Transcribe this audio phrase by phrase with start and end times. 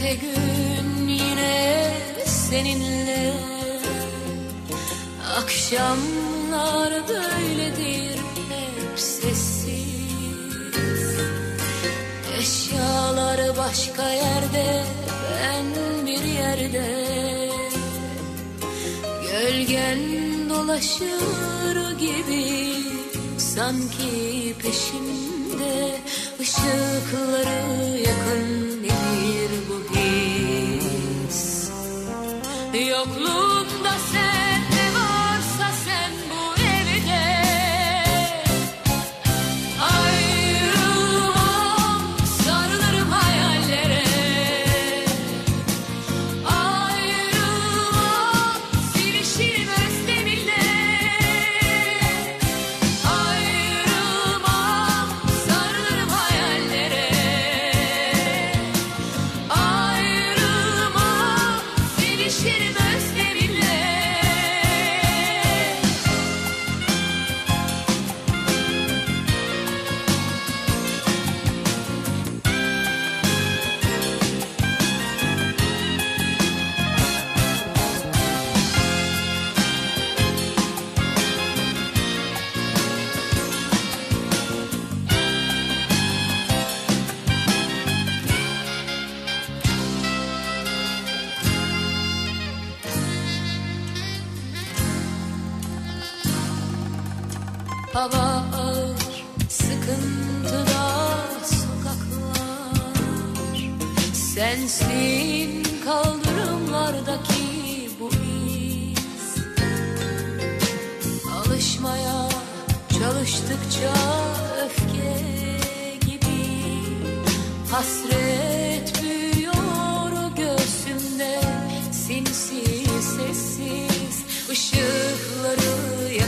[0.00, 1.92] Gelecekte gün yine
[2.26, 3.32] seninle.
[5.38, 8.16] Akşamlar böyledir
[8.48, 9.66] hep sessiz.
[12.38, 14.84] Eşyalar başka yerde
[15.32, 15.66] ben
[16.06, 17.10] bir yerde.
[19.32, 19.98] Gölgen
[20.48, 22.74] dolaşır gibi
[23.38, 26.00] sanki peşimde.
[26.40, 28.65] Işıkları yakın
[32.84, 34.75] Yokluğunda sen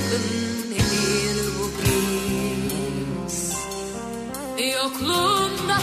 [0.09, 1.67] yakın nedir bu
[4.63, 5.79] Yokluğunda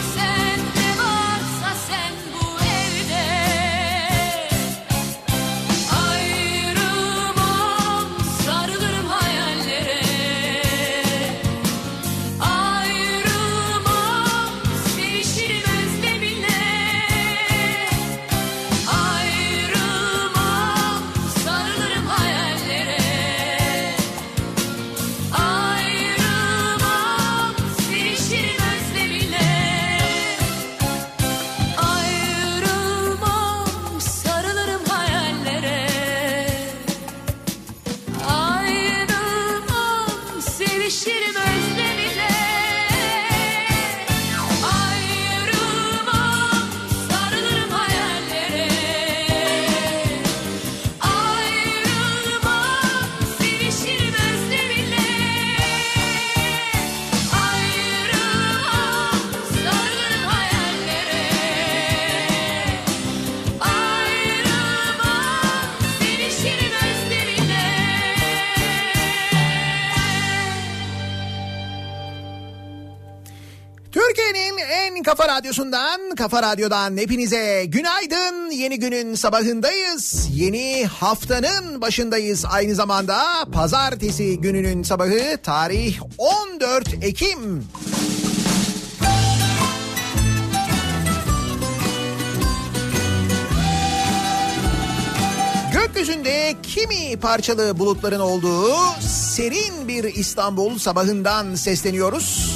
[75.56, 78.50] radyosundan, kafa radyodan hepinize günaydın.
[78.50, 80.28] Yeni günün sabahındayız.
[80.34, 82.44] Yeni haftanın başındayız.
[82.44, 83.16] Aynı zamanda
[83.52, 87.64] pazartesi gününün sabahı tarih 14 Ekim.
[95.72, 102.55] Gökyüzünde kimi parçalı bulutların olduğu serin bir İstanbul sabahından sesleniyoruz.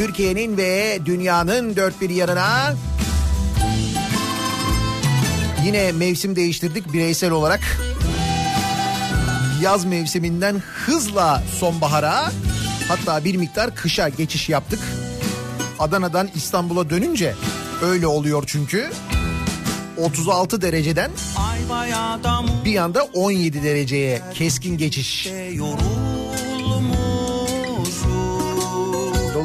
[0.00, 2.74] Türkiye'nin ve dünyanın dört bir yanına
[5.64, 7.60] yine mevsim değiştirdik bireysel olarak.
[9.62, 12.32] Yaz mevsiminden hızla sonbahara
[12.88, 14.80] hatta bir miktar kışa geçiş yaptık.
[15.78, 17.34] Adana'dan İstanbul'a dönünce
[17.82, 18.90] öyle oluyor çünkü.
[19.96, 21.10] 36 dereceden
[22.64, 25.26] bir anda 17 dereceye keskin geçiş.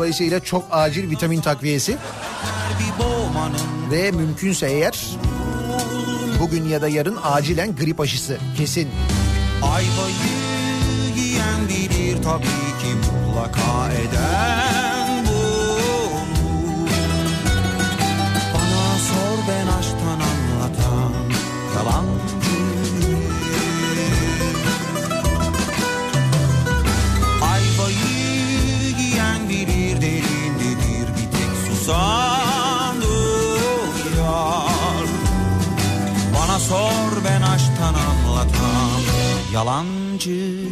[0.06, 1.98] Dolayısıyla çok acil vitamin takviyesi
[3.92, 5.06] ve mümkünse eğer
[6.40, 8.90] bugün ya da yarın acilen grip aşısı kesin.
[9.64, 10.16] Ayvayı
[11.18, 12.46] yiyen bilir tabii
[12.82, 14.85] ki mutlaka eden
[31.86, 32.96] sanıyor
[36.34, 39.02] Bana sor ben aşktan anlatan
[39.54, 40.70] yalancı.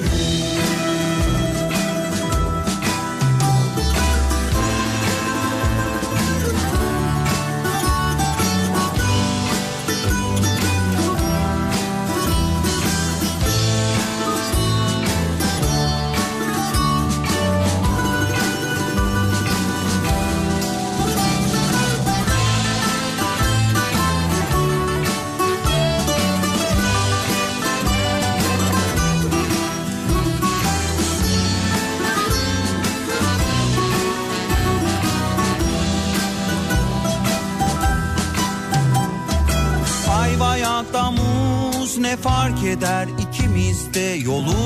[42.13, 44.63] Ne fark eder ikimiz de yolunmuşuz.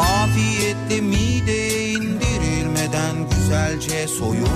[0.00, 4.48] Afiyetle mideye indirilmeden güzelce soyulmuş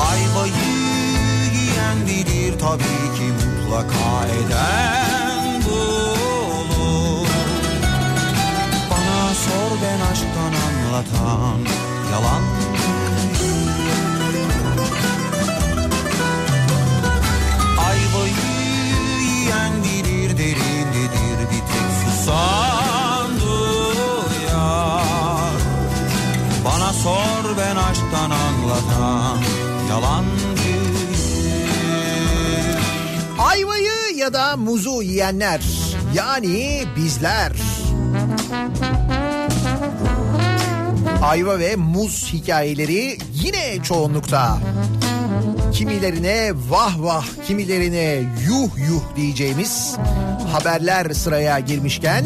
[0.00, 0.52] Ayvayı
[1.54, 5.80] yiyen bilir tabii ki mutlaka eden bu
[6.54, 7.28] olur.
[8.90, 11.58] Bana sor ben aşktan anlatan
[12.12, 12.51] yalan
[30.02, 30.32] yalancı
[33.38, 35.60] Ayvayı ya da muzu yiyenler
[36.14, 37.52] yani bizler.
[41.22, 44.58] Ayva ve muz hikayeleri yine çoğunlukta.
[45.72, 49.96] Kimilerine vah vah, kimilerine yuh yuh diyeceğimiz
[50.52, 52.24] haberler sıraya girmişken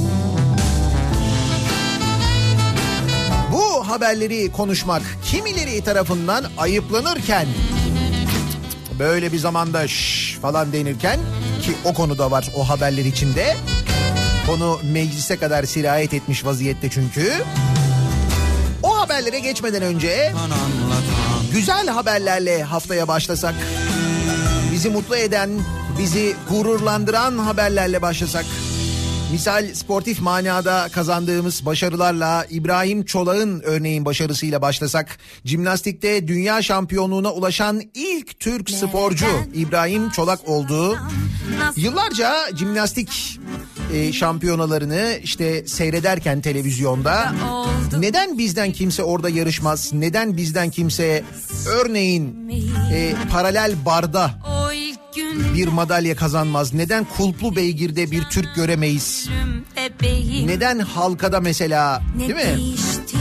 [3.97, 7.47] haberleri konuşmak kimileri tarafından ayıplanırken
[8.99, 11.21] böyle bir zamanda şş falan denirken
[11.63, 13.57] ki o konuda var o haberler içinde.
[14.47, 17.33] Konu meclise kadar sirayet etmiş vaziyette çünkü.
[18.83, 20.33] O haberlere geçmeden önce
[21.53, 23.55] güzel haberlerle haftaya başlasak.
[24.73, 25.51] Bizi mutlu eden,
[25.99, 28.45] bizi gururlandıran haberlerle başlasak.
[29.33, 35.19] Misal sportif manada kazandığımız başarılarla İbrahim Çolak'ın örneğin başarısıyla başlasak.
[35.45, 40.99] Jimnastikte dünya şampiyonluğuna ulaşan ilk Türk sporcu İbrahim Çolak oldu.
[41.77, 43.41] Yıllarca jimnastik
[43.93, 47.35] e, şampiyonalarını işte seyrederken televizyonda
[47.99, 49.93] neden bizden kimse orada yarışmaz?
[49.93, 51.25] Neden bizden kimse
[51.67, 52.51] örneğin
[52.93, 54.31] e, paralel barda
[55.55, 56.75] bir madalya kazanmaz?
[56.75, 59.29] Neden kulplu beygirde bir Türk göremeyiz?
[60.45, 62.57] Neden halkada mesela değil mi?
[62.57, 63.17] değişti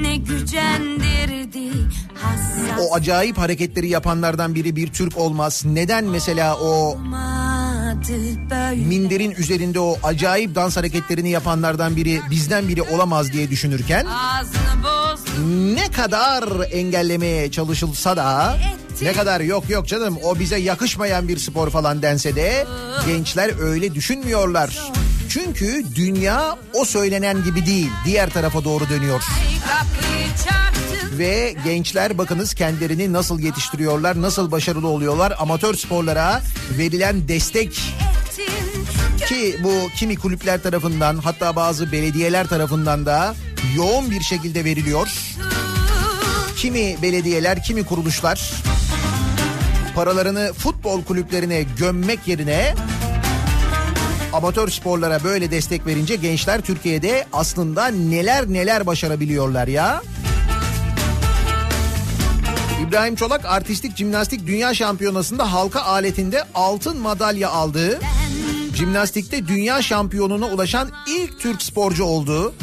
[0.00, 1.70] ne gücendirdi
[2.14, 5.62] hassas O acayip hareketleri yapanlardan biri bir Türk olmaz.
[5.66, 6.98] Neden mesela o
[8.76, 14.06] minderin üzerinde o acayip dans hareketlerini yapanlardan biri bizden biri olamaz diye düşünürken
[15.74, 18.56] ne kadar engellemeye çalışılsa da
[19.02, 22.66] ne kadar yok yok canım o bize yakışmayan bir spor falan dense de
[23.06, 24.92] gençler öyle düşünmüyorlar.
[25.28, 29.22] Çünkü dünya o söylenen gibi değil diğer tarafa doğru dönüyor.
[31.18, 35.34] Ve gençler bakınız kendilerini nasıl yetiştiriyorlar, nasıl başarılı oluyorlar.
[35.38, 36.42] Amatör sporlara
[36.78, 37.72] verilen destek
[39.28, 43.34] ki bu kimi kulüpler tarafından hatta bazı belediyeler tarafından da
[43.76, 45.08] yoğun bir şekilde veriliyor.
[46.56, 48.52] Kimi belediyeler, kimi kuruluşlar
[49.98, 52.74] paralarını futbol kulüplerine gömmek yerine
[54.32, 60.02] amatör sporlara böyle destek verince gençler Türkiye'de aslında neler neler başarabiliyorlar ya.
[62.88, 68.00] İbrahim Çolak artistik jimnastik dünya şampiyonasında halka aletinde altın madalya aldı.
[68.74, 72.54] Jimnastikte dünya şampiyonuna ulaşan ilk Türk sporcu oldu.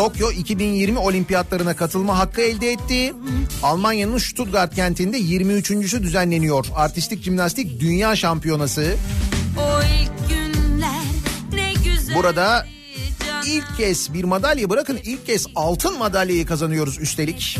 [0.00, 3.14] Tokyo 2020 olimpiyatlarına katılma hakkı elde etti.
[3.62, 6.66] Almanya'nın Stuttgart kentinde 23.sü düzenleniyor.
[6.74, 8.96] Artistik jimnastik dünya şampiyonası.
[9.58, 11.04] o ilk günler
[11.52, 12.66] ne güzel Burada
[13.46, 17.58] İlk kez bir madalya bırakın ilk kez altın madalyayı kazanıyoruz üstelik.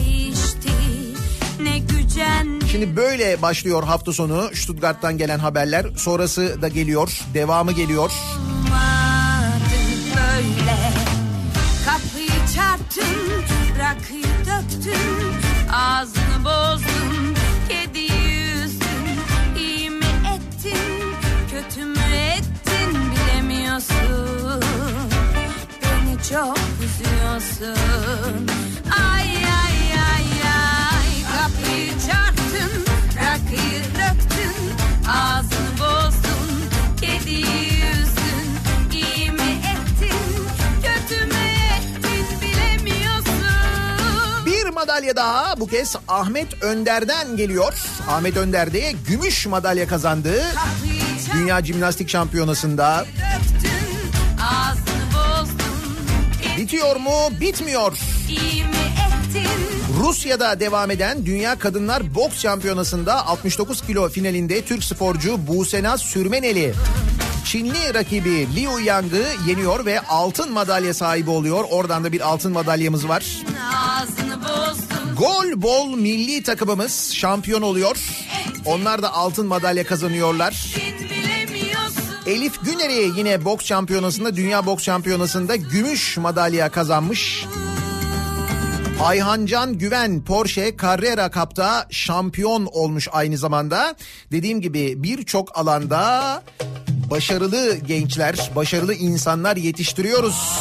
[2.73, 5.87] Şimdi böyle başlıyor hafta sonu Stuttgart'tan gelen haberler.
[5.97, 8.11] Sonrası da geliyor, devamı geliyor.
[9.61, 9.75] olmadı
[10.17, 10.80] böyle
[13.91, 15.35] rakıyı döktün
[15.73, 17.35] Ağzını bozdun
[17.69, 19.07] kediyi üzdün
[19.59, 21.15] İyi mi ettin
[21.51, 21.99] kötü mü
[22.37, 24.63] ettin bilemiyorsun.
[25.83, 28.47] Beni çok üzüyorsun.
[29.15, 29.79] Ay ay
[30.13, 31.11] ay ay.
[31.33, 32.85] Kapıyı çarptın
[33.17, 34.55] rakıyı döktün
[35.09, 35.60] Ağzını
[45.01, 47.75] madalya daha bu kez Ahmet Önder'den geliyor.
[48.09, 50.43] Ahmet Önder de gümüş madalya kazandı.
[51.33, 53.07] Dünya Jimnastik Şampiyonası'nda.
[56.57, 57.41] Bitiyor mu?
[57.41, 57.99] Bitmiyor.
[59.99, 66.75] Rusya'da devam eden Dünya Kadınlar Boks Şampiyonası'nda 69 kilo finalinde Türk sporcu Busenaz Sürmeneli
[67.45, 71.65] Çinli rakibi Liu Yang'ı yeniyor ve altın madalya sahibi oluyor.
[71.71, 73.25] Oradan da bir altın madalyamız var.
[75.21, 75.61] Ağzını bozdun.
[75.61, 77.97] Gol bol milli takımımız şampiyon oluyor.
[78.65, 80.75] Onlar da altın madalya kazanıyorlar.
[82.27, 87.45] Elif Güner'i yine boks şampiyonasında, dünya boks şampiyonasında gümüş madalya kazanmış.
[89.03, 93.97] Ayhancan Güven Porsche Carrera Cup'ta şampiyon olmuş aynı zamanda.
[94.33, 96.43] Dediğim gibi birçok alanda
[97.11, 100.61] başarılı gençler, başarılı insanlar yetiştiriyoruz.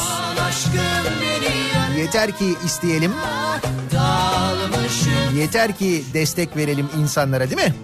[2.00, 3.12] Yeter ki isteyelim.
[5.34, 7.74] Yeter ki destek verelim insanlara değil mi?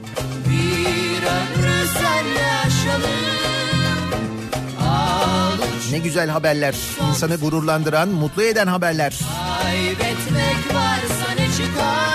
[5.91, 6.75] Ne güzel haberler,
[7.09, 9.19] insanı gururlandıran, mutlu eden haberler.
[9.63, 12.06] Kaybetmek varsa ne çıkar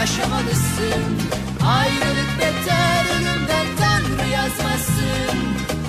[0.00, 1.02] yaşamalısın
[1.66, 5.38] Ayrılık beter ölümden Tanrı yazmasın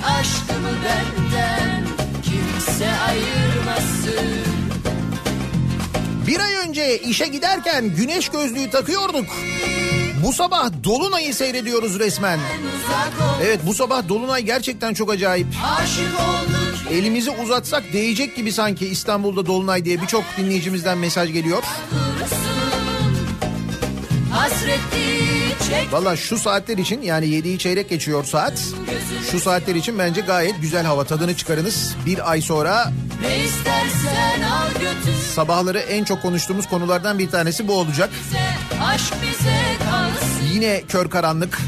[0.05, 1.83] Aşkımı benden
[2.23, 4.29] Kimse ayırmasın
[6.27, 9.25] Bir ay önce işe giderken güneş gözlüğü takıyorduk.
[10.25, 12.39] Bu sabah Dolunay'ı seyrediyoruz resmen.
[13.43, 15.47] Evet bu sabah Dolunay gerçekten çok acayip.
[16.91, 21.63] Elimizi uzatsak değecek gibi sanki İstanbul'da Dolunay diye birçok dinleyicimizden mesaj geliyor.
[24.31, 25.21] Hasretli
[25.69, 28.53] çek Valla şu saatler için yani 7'yi çeyrek geçiyor saat.
[29.31, 31.95] Şu saatler için bence gayet güzel hava tadını çıkarınız.
[32.05, 32.91] Bir ay sonra
[35.35, 38.09] sabahları en çok konuştuğumuz konulardan bir tanesi bu olacak.
[40.53, 41.59] Yine kör karanlık.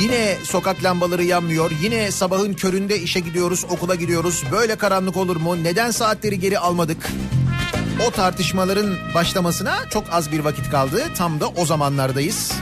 [0.00, 1.70] Yine sokak lambaları yanmıyor.
[1.82, 4.42] Yine sabahın köründe işe gidiyoruz, okula gidiyoruz.
[4.52, 5.64] Böyle karanlık olur mu?
[5.64, 7.10] Neden saatleri geri almadık?
[8.02, 11.04] O tartışmaların başlamasına çok az bir vakit kaldı.
[11.16, 12.52] Tam da o zamanlardayız.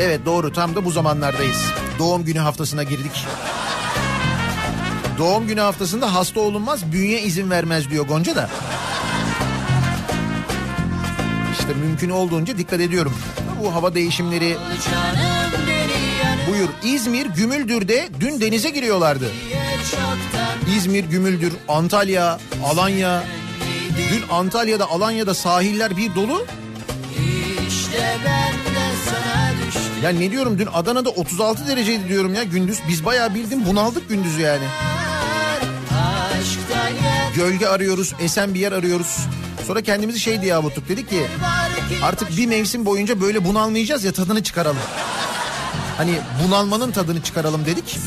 [0.00, 1.64] Evet doğru tam da bu zamanlardayız.
[1.98, 3.26] Doğum günü haftasına girdik.
[5.18, 8.50] Doğum günü haftasında hasta olunmaz, bünye izin vermez diyor Gonca da.
[11.52, 13.14] İşte mümkün olduğunca dikkat ediyorum.
[13.62, 14.56] Bu hava değişimleri
[16.50, 16.68] buyur.
[16.84, 19.30] İzmir, Gümüldür'de dün denize giriyorlardı.
[20.68, 23.24] İzmir, Gümüldür, Antalya, Alanya.
[24.10, 26.46] Dün Antalya'da, Alanya'da sahiller bir dolu.
[27.68, 32.78] İşte ben de sana düştüm Ya ne diyorum dün Adana'da 36 dereceydi diyorum ya gündüz.
[32.88, 34.64] Biz bayağı bildim bunaldık gündüzü yani.
[37.36, 39.18] Gölge arıyoruz, esen bir yer arıyoruz.
[39.66, 40.88] Sonra kendimizi şey diye avuttuk.
[40.88, 41.26] Dedik ki
[42.02, 44.78] artık bir mevsim boyunca böyle bunalmayacağız ya tadını çıkaralım.
[45.96, 46.14] Hani
[46.46, 47.98] bunalmanın tadını çıkaralım dedik.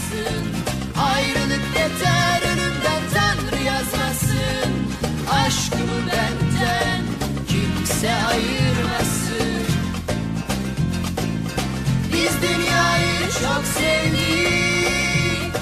[12.28, 15.56] Biz dünyayı çok sevdik.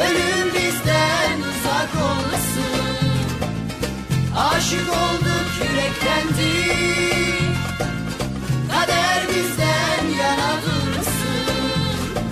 [0.00, 2.88] Ölüm bizden uzak olsun.
[4.36, 6.78] Aşık olduk yüreklendik.
[8.70, 12.28] Kader bizden yana dursun.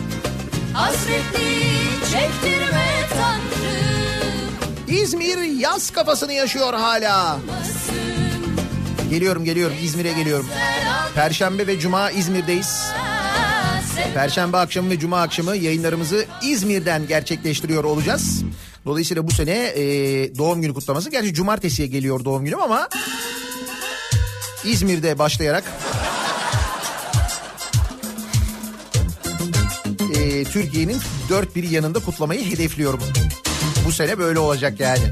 [0.72, 1.70] Hasretli
[2.12, 5.02] çektirme Tanrım.
[5.02, 7.38] İzmir yaz kafasını yaşıyor hala.
[9.10, 9.76] Geliyorum geliyorum.
[9.82, 10.46] İzmir'e geliyorum.
[11.14, 12.92] Perşembe ve Cuma İzmir'deyiz.
[14.14, 18.42] Perşembe akşamı ve Cuma akşamı yayınlarımızı İzmir'den gerçekleştiriyor olacağız.
[18.84, 19.82] Dolayısıyla bu sene e,
[20.38, 21.10] doğum günü kutlaması.
[21.10, 22.88] Gerçi cumartesiye geliyor doğum günüm ama
[24.64, 25.64] İzmir'de başlayarak
[30.16, 30.98] e, Türkiye'nin
[31.28, 33.00] dört bir yanında kutlamayı hedefliyorum.
[33.86, 35.02] Bu sene böyle olacak yani.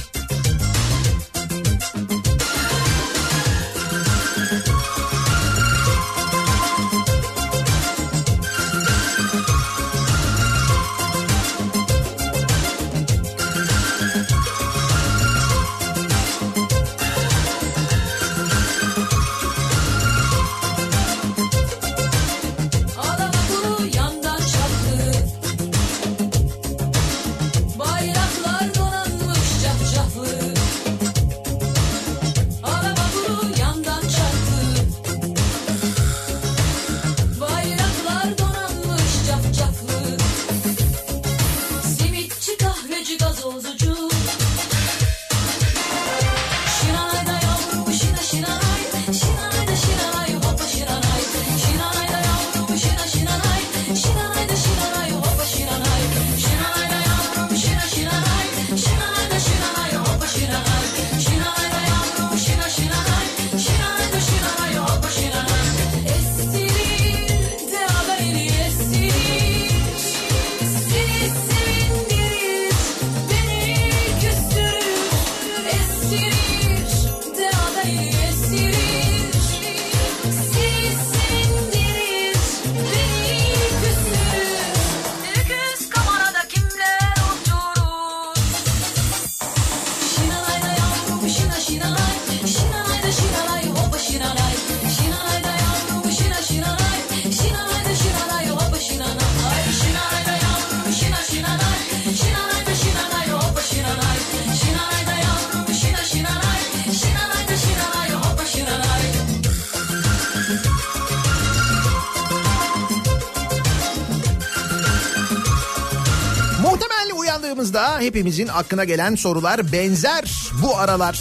[118.06, 121.20] Hepimizin aklına gelen sorular benzer bu aralar.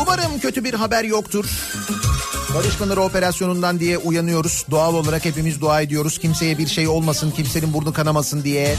[0.00, 1.44] Umarım kötü bir haber yoktur.
[2.54, 4.66] Barış Pınarı operasyonundan diye uyanıyoruz.
[4.70, 6.18] Doğal olarak hepimiz dua ediyoruz.
[6.18, 8.76] Kimseye bir şey olmasın, kimsenin burnu kanamasın diye.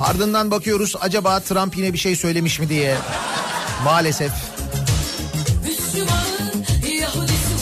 [0.00, 2.96] Ardından bakıyoruz acaba Trump yine bir şey söylemiş mi diye.
[3.84, 4.32] Maalesef.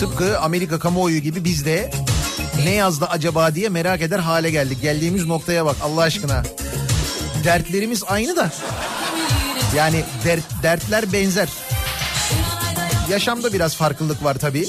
[0.00, 1.90] Tıpkı Amerika kamuoyu gibi biz de
[2.64, 4.82] ne yazdı acaba diye merak eder hale geldik.
[4.82, 6.42] Geldiğimiz noktaya bak Allah aşkına.
[7.46, 8.50] Dertlerimiz aynı da.
[9.76, 11.48] Yani dert, dertler benzer.
[13.10, 14.68] Yaşamda biraz farklılık var tabii.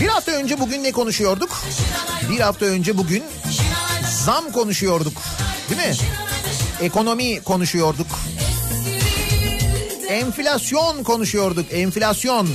[0.00, 1.62] Bir hafta önce bugün ne konuşuyorduk?
[2.30, 3.24] Bir hafta önce bugün
[4.24, 5.22] zam konuşuyorduk.
[5.70, 5.96] Değil mi?
[6.80, 8.06] Ekonomi konuşuyorduk.
[10.08, 11.72] Enflasyon konuşuyorduk.
[11.72, 12.48] Enflasyon.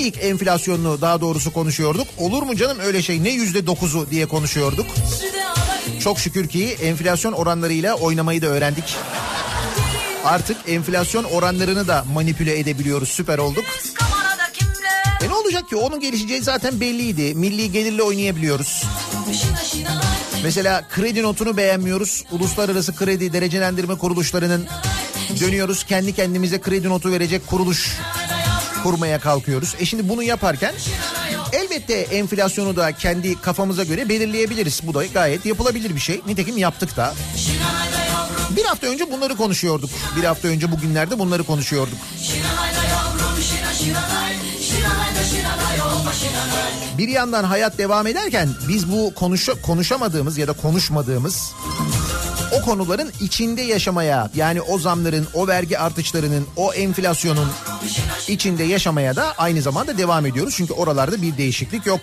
[0.00, 2.06] TÜİK enflasyonunu daha doğrusu konuşuyorduk.
[2.18, 4.86] Olur mu canım öyle şey ne yüzde dokuzu diye konuşuyorduk.
[6.00, 8.96] Çok şükür ki enflasyon oranlarıyla oynamayı da öğrendik.
[10.24, 13.08] Artık enflasyon oranlarını da manipüle edebiliyoruz.
[13.08, 13.64] Süper olduk.
[15.24, 15.76] E ne olacak ki?
[15.76, 17.34] Onun gelişeceği zaten belliydi.
[17.34, 18.84] Milli gelirle oynayabiliyoruz.
[20.42, 22.24] Mesela kredi notunu beğenmiyoruz.
[22.30, 24.66] Uluslararası kredi derecelendirme kuruluşlarının
[25.40, 27.98] dönüyoruz kendi kendimize kredi notu verecek kuruluş
[28.82, 29.74] kurmaya kalkıyoruz.
[29.78, 30.74] E şimdi bunu yaparken
[31.52, 34.80] elbette enflasyonu da kendi kafamıza göre belirleyebiliriz.
[34.84, 36.20] Bu da gayet yapılabilir bir şey.
[36.26, 37.14] Nitekim yaptık da.
[38.56, 39.90] Bir hafta önce bunları konuşuyorduk.
[40.16, 41.98] Bir hafta önce bugünlerde bunları konuşuyorduk.
[46.98, 51.52] Bir yandan hayat devam ederken biz bu konuşa, konuşamadığımız ya da konuşmadığımız
[52.52, 57.48] o konuların içinde yaşamaya yani o zamların, o vergi artışlarının, o enflasyonun
[58.28, 60.54] içinde yaşamaya da aynı zamanda devam ediyoruz.
[60.56, 62.00] Çünkü oralarda bir değişiklik yok.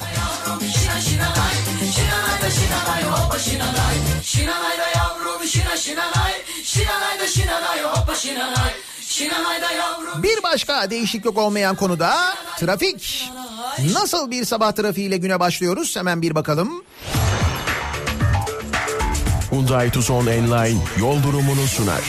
[10.23, 13.31] Bir başka değişiklik olmayan konuda trafik.
[13.93, 15.95] Nasıl bir sabah trafiğiyle güne başlıyoruz?
[15.95, 16.83] Hemen bir bakalım.
[19.51, 22.03] Hyundai Tucson Enline yol durumunu sunar.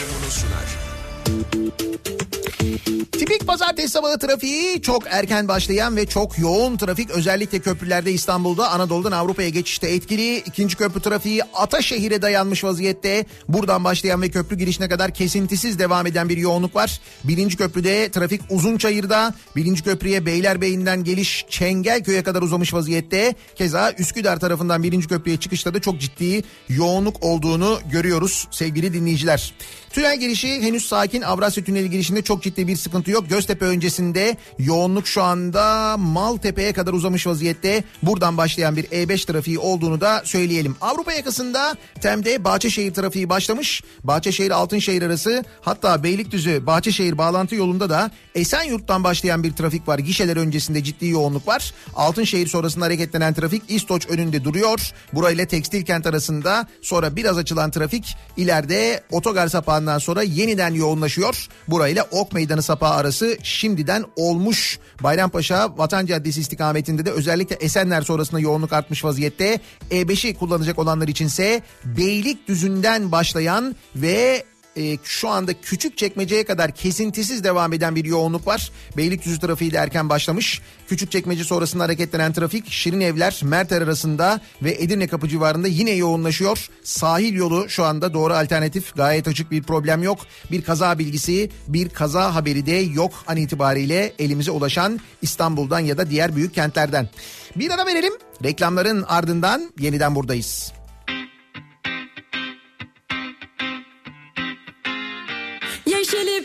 [3.13, 9.13] Tipik pazartesi sabahı trafiği çok erken başlayan ve çok yoğun trafik özellikle köprülerde İstanbul'da Anadolu'dan
[9.13, 10.37] Avrupa'ya geçişte etkili.
[10.37, 13.27] İkinci köprü trafiği Ataşehir'e dayanmış vaziyette.
[13.49, 17.01] Buradan başlayan ve köprü girişine kadar kesintisiz devam eden bir yoğunluk var.
[17.25, 19.35] Birinci köprüde trafik Uzunçayır'da.
[19.57, 23.35] Birinci köprüye Beylerbeyi'nden geliş Çengelköy'e kadar uzamış vaziyette.
[23.55, 29.55] Keza Üsküdar tarafından birinci köprüye çıkışta da çok ciddi yoğunluk olduğunu görüyoruz sevgili dinleyiciler.
[29.91, 31.23] Tünel girişi henüz sakin.
[31.23, 33.29] Avrasya Tüneli girişinde çok ciddi bir sıkıntı yok.
[33.29, 37.85] Göztepe öncesinde yoğunluk şu anda Maltepe'ye kadar uzamış vaziyette.
[38.03, 40.77] Buradan başlayan bir E5 trafiği olduğunu da söyleyelim.
[40.81, 43.83] Avrupa yakasında Tem'de Bahçeşehir trafiği başlamış.
[44.05, 49.99] Bahçeşehir Altınşehir arası hatta Beylikdüzü Bahçeşehir bağlantı yolunda da Esenyurt'tan başlayan bir trafik var.
[49.99, 51.75] Gişeler öncesinde ciddi yoğunluk var.
[51.95, 54.93] Altınşehir sonrasında hareketlenen trafik İstoç önünde duruyor.
[55.13, 61.49] Burayla Tekstil Kent arasında sonra biraz açılan trafik ileride otogar sapağından sonra yeniden yoğunlaşıyor.
[61.69, 64.79] Burayla Ok Meydanı sapağı arası şimdiden olmuş.
[65.03, 69.61] Bayrampaşa Vatan Caddesi istikametinde de özellikle Esenler sonrasında yoğunluk artmış vaziyette.
[69.91, 74.45] E5'i kullanacak olanlar içinse Beylikdüzü'nden başlayan ve
[74.79, 78.71] e, şu anda küçük çekmeceye kadar kesintisiz devam eden bir yoğunluk var.
[78.97, 80.61] Beylikdüzü trafiği de erken başlamış.
[80.89, 86.69] Küçük çekmece sonrasında hareketlenen trafik Şirin Evler, Merter arasında ve Edirne Kapı civarında yine yoğunlaşıyor.
[86.83, 90.19] Sahil yolu şu anda doğru alternatif gayet açık bir problem yok.
[90.51, 96.11] Bir kaza bilgisi, bir kaza haberi de yok an itibariyle elimize ulaşan İstanbul'dan ya da
[96.11, 97.09] diğer büyük kentlerden.
[97.57, 98.13] Bir ara verelim.
[98.45, 100.78] Reklamların ardından yeniden buradayız.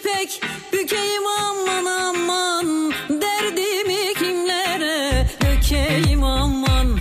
[0.04, 0.42] İpek
[0.74, 7.00] bükeyim aman aman Derdimi kimlere dökeyim aman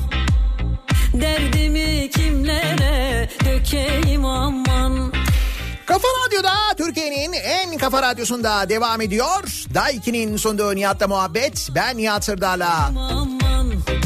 [1.12, 5.12] Derdimi kimlere dökeyim aman
[5.86, 9.66] Kafa Radyo'da Türkiye'nin en kafa radyosunda devam ediyor.
[9.74, 11.68] Daiki'nin sunduğu Nihat'la muhabbet.
[11.74, 12.92] Ben Nihat Sırdar'la.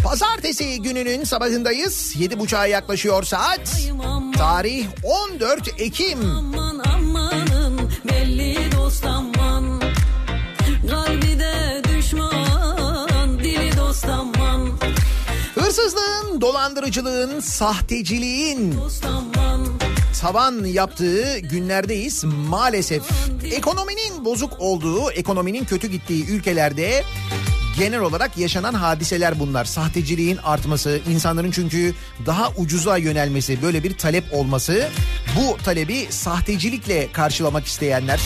[0.04, 2.16] Pazartesi gününün sabahındayız.
[2.16, 3.80] Yedi buçuğa yaklaşıyor saat.
[4.36, 6.30] Tarih 14 Ekim.
[6.30, 7.55] aman aman
[15.54, 18.74] Hırsızlığın, dolandırıcılığın, sahteciliğin
[20.20, 23.02] tavan yaptığı günlerdeyiz maalesef.
[23.52, 27.04] Ekonominin bozuk olduğu, ekonominin kötü gittiği ülkelerde
[27.78, 29.64] genel olarak yaşanan hadiseler bunlar.
[29.64, 31.94] Sahteciliğin artması, insanların çünkü
[32.26, 34.88] daha ucuza yönelmesi, böyle bir talep olması.
[35.36, 38.20] Bu talebi sahtecilikle karşılamak isteyenler.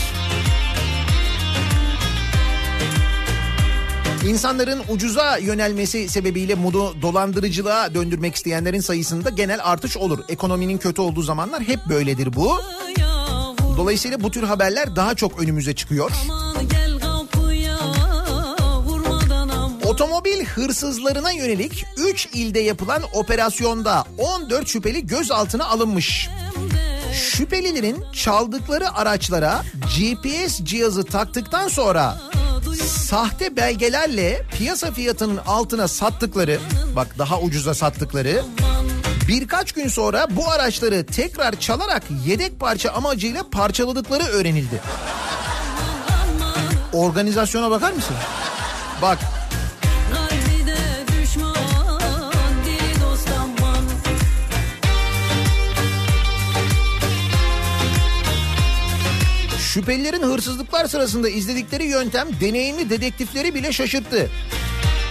[4.26, 10.18] İnsanların ucuza yönelmesi sebebiyle modu dolandırıcılığa döndürmek isteyenlerin sayısında genel artış olur.
[10.28, 12.60] Ekonominin kötü olduğu zamanlar hep böyledir bu.
[13.76, 16.10] Dolayısıyla bu tür haberler daha çok önümüze çıkıyor.
[19.84, 26.28] Otomobil hırsızlarına yönelik 3 ilde yapılan operasyonda 14 şüpheli gözaltına alınmış.
[27.12, 29.62] Şüphelilerin çaldıkları araçlara
[29.98, 32.18] GPS cihazı taktıktan sonra
[32.76, 36.58] sahte belgelerle piyasa fiyatının altına sattıkları,
[36.96, 38.42] bak daha ucuza sattıkları,
[39.28, 44.80] birkaç gün sonra bu araçları tekrar çalarak yedek parça amacıyla parçaladıkları öğrenildi.
[46.92, 48.16] Organizasyona bakar mısın?
[49.02, 49.18] Bak
[59.74, 64.30] Şüphelilerin hırsızlıklar sırasında izledikleri yöntem deneyimli dedektifleri bile şaşırttı.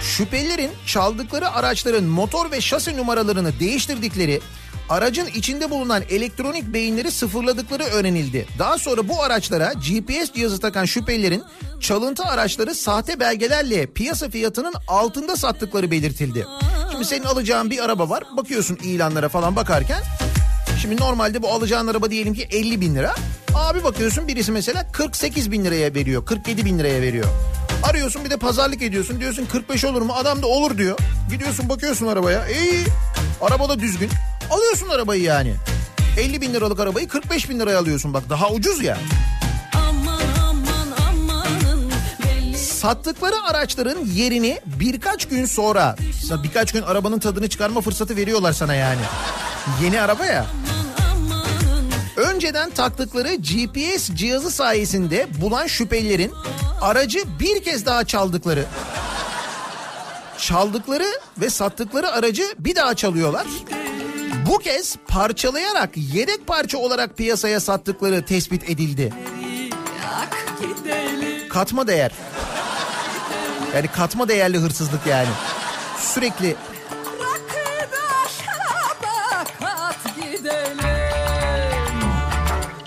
[0.02, 4.40] Şüphelilerin çaldıkları araçların motor ve şasi numaralarını değiştirdikleri,
[4.88, 8.46] aracın içinde bulunan elektronik beyinleri sıfırladıkları öğrenildi.
[8.58, 11.42] Daha sonra bu araçlara GPS cihazı takan şüphelilerin
[11.80, 16.46] çalıntı araçları sahte belgelerle piyasa fiyatının altında sattıkları belirtildi.
[16.92, 20.02] Şimdi senin alacağın bir araba var, bakıyorsun ilanlara falan bakarken
[20.82, 23.14] Şimdi normalde bu alacağın araba diyelim ki 50 bin lira.
[23.54, 26.24] Abi bakıyorsun birisi mesela 48 bin liraya veriyor.
[26.26, 27.26] 47 bin liraya veriyor.
[27.82, 29.20] Arıyorsun bir de pazarlık ediyorsun.
[29.20, 30.12] Diyorsun 45 olur mu?
[30.16, 30.98] Adam da olur diyor.
[31.30, 32.48] Gidiyorsun bakıyorsun arabaya.
[32.48, 32.84] İyi.
[33.40, 34.10] Araba da düzgün.
[34.50, 35.54] Alıyorsun arabayı yani.
[36.18, 38.14] 50 bin liralık arabayı 45 bin liraya alıyorsun.
[38.14, 38.94] Bak daha ucuz ya.
[38.94, 39.39] aman
[42.80, 45.96] Sattıkları araçların yerini birkaç gün sonra
[46.44, 49.00] birkaç gün arabanın tadını çıkarma fırsatı veriyorlar sana yani.
[49.82, 50.46] Yeni araba ya.
[52.16, 56.32] Önceden taktıkları GPS cihazı sayesinde bulan şüphelilerin
[56.80, 58.64] aracı bir kez daha çaldıkları
[60.38, 61.06] çaldıkları
[61.40, 63.46] ve sattıkları aracı bir daha çalıyorlar.
[64.50, 69.12] Bu kez parçalayarak yedek parça olarak piyasaya sattıkları tespit edildi.
[71.48, 72.12] Katma değer.
[73.74, 75.28] Yani katma değerli hırsızlık yani.
[75.98, 76.56] Sürekli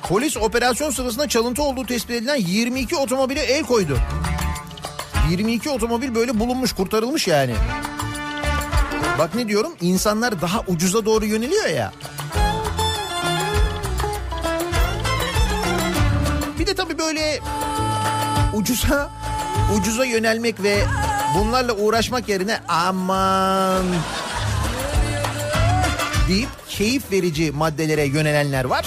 [0.03, 3.99] Polis operasyon sırasında çalıntı olduğu tespit edilen 22 otomobile el koydu.
[5.29, 7.55] 22 otomobil böyle bulunmuş, kurtarılmış yani.
[9.19, 9.73] Bak ne diyorum?
[9.81, 11.93] İnsanlar daha ucuza doğru yöneliyor ya.
[16.59, 17.39] Bir de tabii böyle
[18.53, 19.11] ucuza
[19.71, 20.83] ucuza yönelmek ve
[21.37, 23.85] bunlarla uğraşmak yerine aman
[26.27, 28.85] deyip keyif verici maddelere yönelenler var.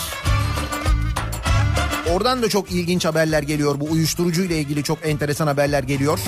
[2.12, 3.80] Oradan da çok ilginç haberler geliyor.
[3.80, 6.18] Bu uyuşturucu ile ilgili çok enteresan haberler geliyor.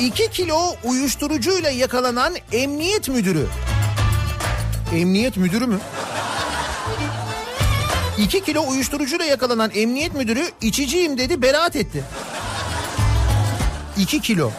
[0.00, 3.46] 2 kilo uyuşturucuyla yakalanan emniyet müdürü.
[4.94, 5.78] Emniyet müdürü mü?
[8.20, 12.04] 2 kilo uyuşturucuyla yakalanan emniyet müdürü içiciyim dedi beraat etti.
[13.98, 14.50] 2 kilo.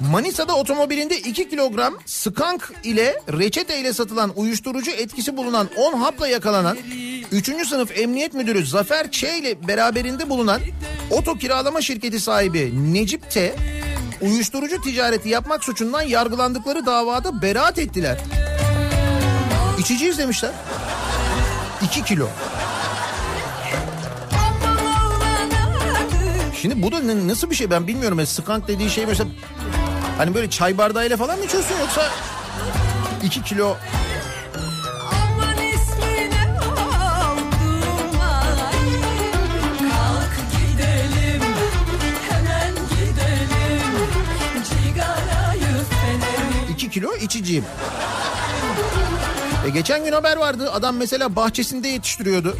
[0.00, 6.78] Manisa'da otomobilinde 2 kilogram skank ile reçete ile satılan uyuşturucu etkisi bulunan 10 hapla yakalanan
[7.32, 7.68] 3.
[7.68, 10.60] sınıf emniyet müdürü Zafer Ç ile beraberinde bulunan
[11.10, 13.54] oto kiralama şirketi sahibi Necip T
[14.20, 18.18] uyuşturucu ticareti yapmak suçundan yargılandıkları davada beraat ettiler.
[19.82, 20.50] İçiciyiz demişler.
[21.82, 22.28] 2 kilo.
[26.60, 28.18] Şimdi bu da ne- nasıl bir şey ben bilmiyorum.
[28.18, 29.30] Yani skank dediği şey mesela
[30.18, 32.10] hani böyle çay bardağıyla falan mı içiyorsun yoksa
[33.22, 33.76] 2 kilo
[35.12, 36.38] Aman ismini
[49.66, 50.72] E geçen gün haber vardı.
[50.72, 52.56] Adam mesela bahçesinde yetiştiriyordu.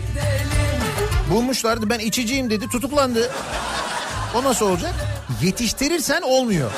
[1.31, 3.31] Bulmuşlardı ben içiciyim dedi tutuklandı.
[4.35, 4.95] O nasıl olacak?
[5.43, 6.71] Yetiştirirsen olmuyor.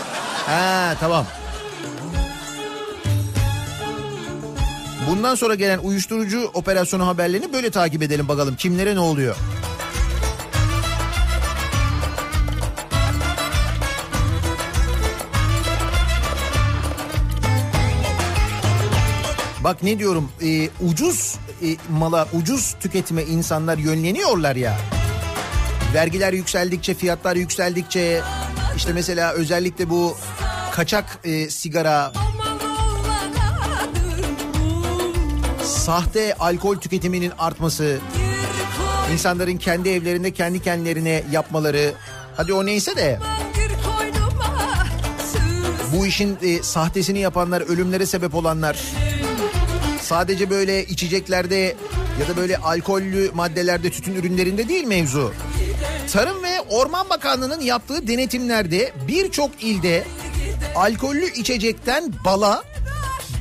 [0.47, 1.27] Ha tamam.
[5.11, 9.37] Bundan sonra gelen uyuşturucu operasyonu haberlerini böyle takip edelim bakalım kimlere ne oluyor.
[19.65, 24.79] Bak ne diyorum e, ucuz e, mala ucuz tüketime insanlar yönleniyorlar ya.
[25.95, 28.23] Vergiler yükseldikçe fiyatlar yükseldikçe
[28.77, 30.17] işte mesela özellikle bu
[30.73, 32.13] kaçak e, sigara
[35.65, 37.99] sahte alkol tüketiminin artması
[39.13, 41.93] insanların kendi evlerinde kendi kendilerine yapmaları
[42.37, 43.19] hadi o neyse de
[45.93, 48.77] bu işin e, sahtesini yapanlar ölümlere sebep olanlar
[50.15, 51.77] sadece böyle içeceklerde
[52.21, 55.35] ya da böyle alkollü maddelerde tütün ürünlerinde değil mevzu.
[56.13, 60.05] Tarım ve Orman Bakanlığı'nın yaptığı denetimlerde birçok ilde
[60.75, 62.63] alkollü içecekten bala,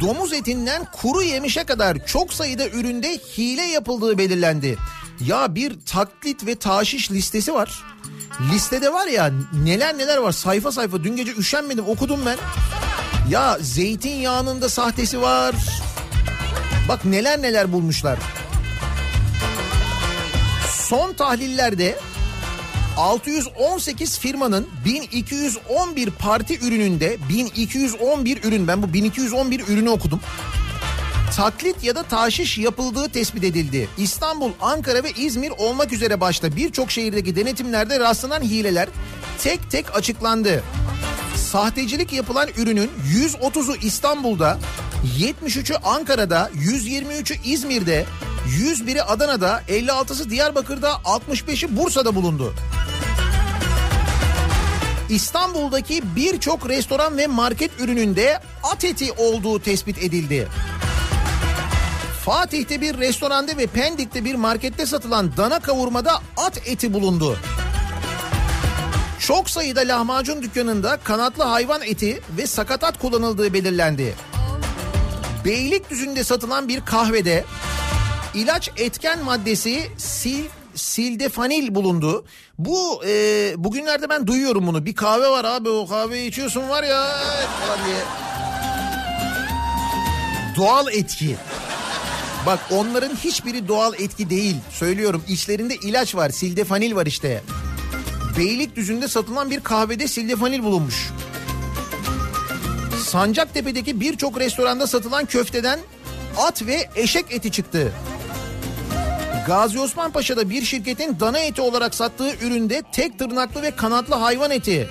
[0.01, 4.77] domuz etinden kuru yemişe kadar çok sayıda üründe hile yapıldığı belirlendi.
[5.25, 7.83] Ya bir taklit ve taşiş listesi var.
[8.53, 9.31] Listede var ya
[9.63, 12.37] neler neler var sayfa sayfa dün gece üşenmedim okudum ben.
[13.29, 15.55] Ya zeytinyağının da sahtesi var.
[16.87, 18.19] Bak neler neler bulmuşlar.
[20.69, 21.95] Son tahlillerde
[22.97, 30.19] 618 firmanın 1211 parti ürününde 1211 ürün ben bu 1211 ürünü okudum.
[31.35, 33.89] Taklit ya da taşiş yapıldığı tespit edildi.
[33.97, 38.89] İstanbul, Ankara ve İzmir olmak üzere başta birçok şehirdeki denetimlerde rastlanan hileler
[39.43, 40.63] tek tek açıklandı.
[41.35, 44.59] Sahtecilik yapılan ürünün 130'u İstanbul'da,
[45.19, 48.05] 73'ü Ankara'da, 123'ü İzmir'de,
[48.47, 52.53] 101'i Adana'da, 56'sı Diyarbakır'da, 65'i Bursa'da bulundu.
[55.09, 60.47] İstanbul'daki birçok restoran ve market ürününde at eti olduğu tespit edildi.
[62.25, 67.37] Fatih'te bir restoranda ve Pendik'te bir markette satılan dana kavurmada at eti bulundu.
[69.19, 74.15] Çok sayıda lahmacun dükkanında kanatlı hayvan eti ve sakatat kullanıldığı belirlendi.
[75.45, 77.45] Beylikdüzü'nde satılan bir kahvede
[78.33, 79.81] ilaç etken maddesi
[80.17, 82.25] sil sildefanil bulundu.
[82.57, 84.85] Bu e, bugünlerde ben duyuyorum bunu.
[84.85, 87.03] Bir kahve var abi o kahveyi içiyorsun var ya
[87.61, 87.97] falan diye.
[90.57, 91.35] Doğal etki.
[92.45, 94.55] Bak onların hiçbiri doğal etki değil.
[94.71, 96.29] Söylüyorum içlerinde ilaç var.
[96.29, 97.43] Sildefanil var işte.
[98.37, 101.09] Beylikdüzü'nde satılan bir kahvede sildefanil bulunmuş.
[103.13, 105.79] Sancaktepe'deki birçok restoranda satılan köfteden
[106.37, 107.91] at ve eşek eti çıktı.
[109.47, 114.51] Gazi Osman Paşa'da bir şirketin dana eti olarak sattığı üründe tek tırnaklı ve kanatlı hayvan
[114.51, 114.89] eti.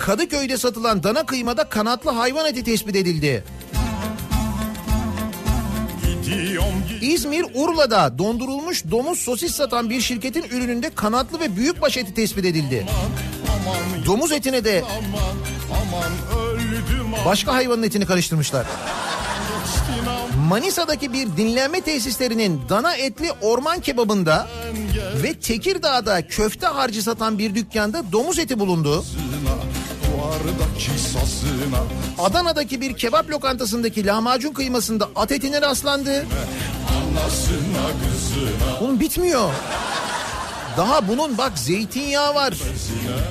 [0.00, 3.44] Kadıköy'de satılan dana kıymada kanatlı hayvan eti tespit edildi.
[7.00, 12.86] İzmir Urla'da dondurulmuş domuz sosis satan bir şirketin ürününde kanatlı ve büyükbaş eti tespit edildi.
[14.06, 14.84] Domuz etine de
[17.26, 18.66] başka hayvanın etini karıştırmışlar.
[20.48, 24.48] Manisa'daki bir dinlenme tesislerinin dana etli orman kebabında
[25.22, 29.04] ve Tekirdağ'da köfte harcı satan bir dükkanda domuz eti bulundu.
[32.18, 36.26] Adana'daki bir kebap lokantasındaki lahmacun kıymasında at etine rastlandı.
[38.80, 39.50] Bunun bitmiyor.
[40.76, 42.54] Daha bunun bak zeytinyağı var.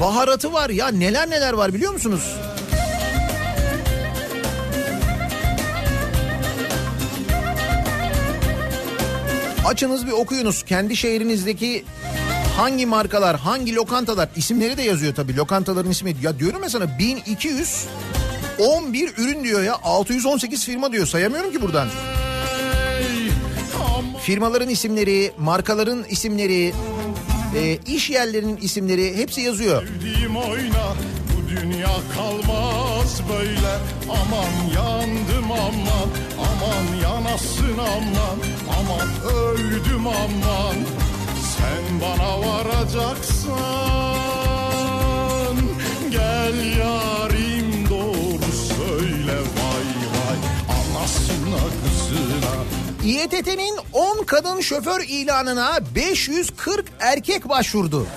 [0.01, 2.35] Baharatı var ya neler neler var biliyor musunuz?
[9.67, 10.63] Açınız bir okuyunuz.
[10.63, 11.85] Kendi şehrinizdeki
[12.57, 14.29] hangi markalar, hangi lokantalar?
[14.35, 15.35] İsimleri de yazıyor tabii.
[15.35, 16.15] Lokantaların ismi.
[16.21, 19.75] Ya diyorum ya sana 1211 ürün diyor ya.
[19.83, 21.07] 618 firma diyor.
[21.07, 21.87] Sayamıyorum ki buradan.
[24.21, 26.73] Firmaların isimleri, markaların isimleri,
[27.55, 29.83] e, iş yerlerinin isimleri hepsi yazıyor.
[30.49, 30.93] Oyna
[31.33, 33.77] bu dünya kalmaz böyle.
[34.09, 38.46] Aman yandım aman aman yanasın aman
[38.79, 40.75] Aman öldüm aman
[41.57, 43.57] sen bana varacaksan
[46.11, 50.39] Gel yarim doğru söyle vay vay
[50.77, 52.55] Anasına kızına
[53.05, 58.07] İETT'nin 10 kadın şoför ilanına 540 erkek başvurdu.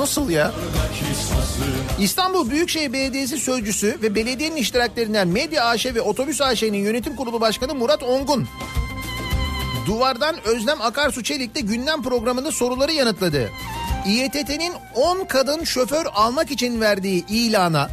[0.00, 0.52] Nasıl ya?
[2.00, 7.74] İstanbul Büyükşehir Belediyesi Sözcüsü ve belediyenin iştiraklerinden Medya AŞ ve Otobüs AŞ'nin yönetim kurulu başkanı
[7.74, 8.48] Murat Ongun.
[9.86, 13.50] Duvardan Özlem Akarsu Çelik'te gündem programında soruları yanıtladı.
[14.06, 17.90] İETT'nin 10 kadın şoför almak için verdiği ilana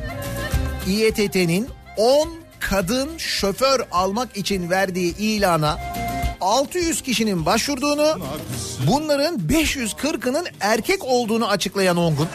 [0.88, 1.68] İETT'nin
[1.98, 5.80] 10 kadın şoför almak için verdiği ilana
[6.42, 8.20] 600 kişinin başvurduğunu,
[8.88, 12.28] bunların 540'ının erkek olduğunu açıklayan Ongun.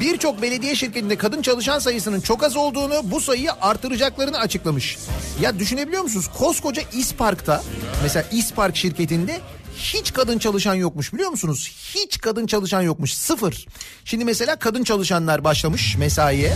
[0.00, 4.98] Birçok belediye şirketinde kadın çalışan sayısının çok az olduğunu, bu sayıyı artıracaklarını açıklamış.
[5.40, 6.30] Ya düşünebiliyor musunuz?
[6.38, 7.62] Koskoca İspark'ta
[8.02, 9.40] mesela İspark şirketinde
[9.76, 11.72] hiç kadın çalışan yokmuş biliyor musunuz?
[11.94, 13.14] Hiç kadın çalışan yokmuş.
[13.14, 13.66] Sıfır.
[14.04, 16.52] Şimdi mesela kadın çalışanlar başlamış mesaiye.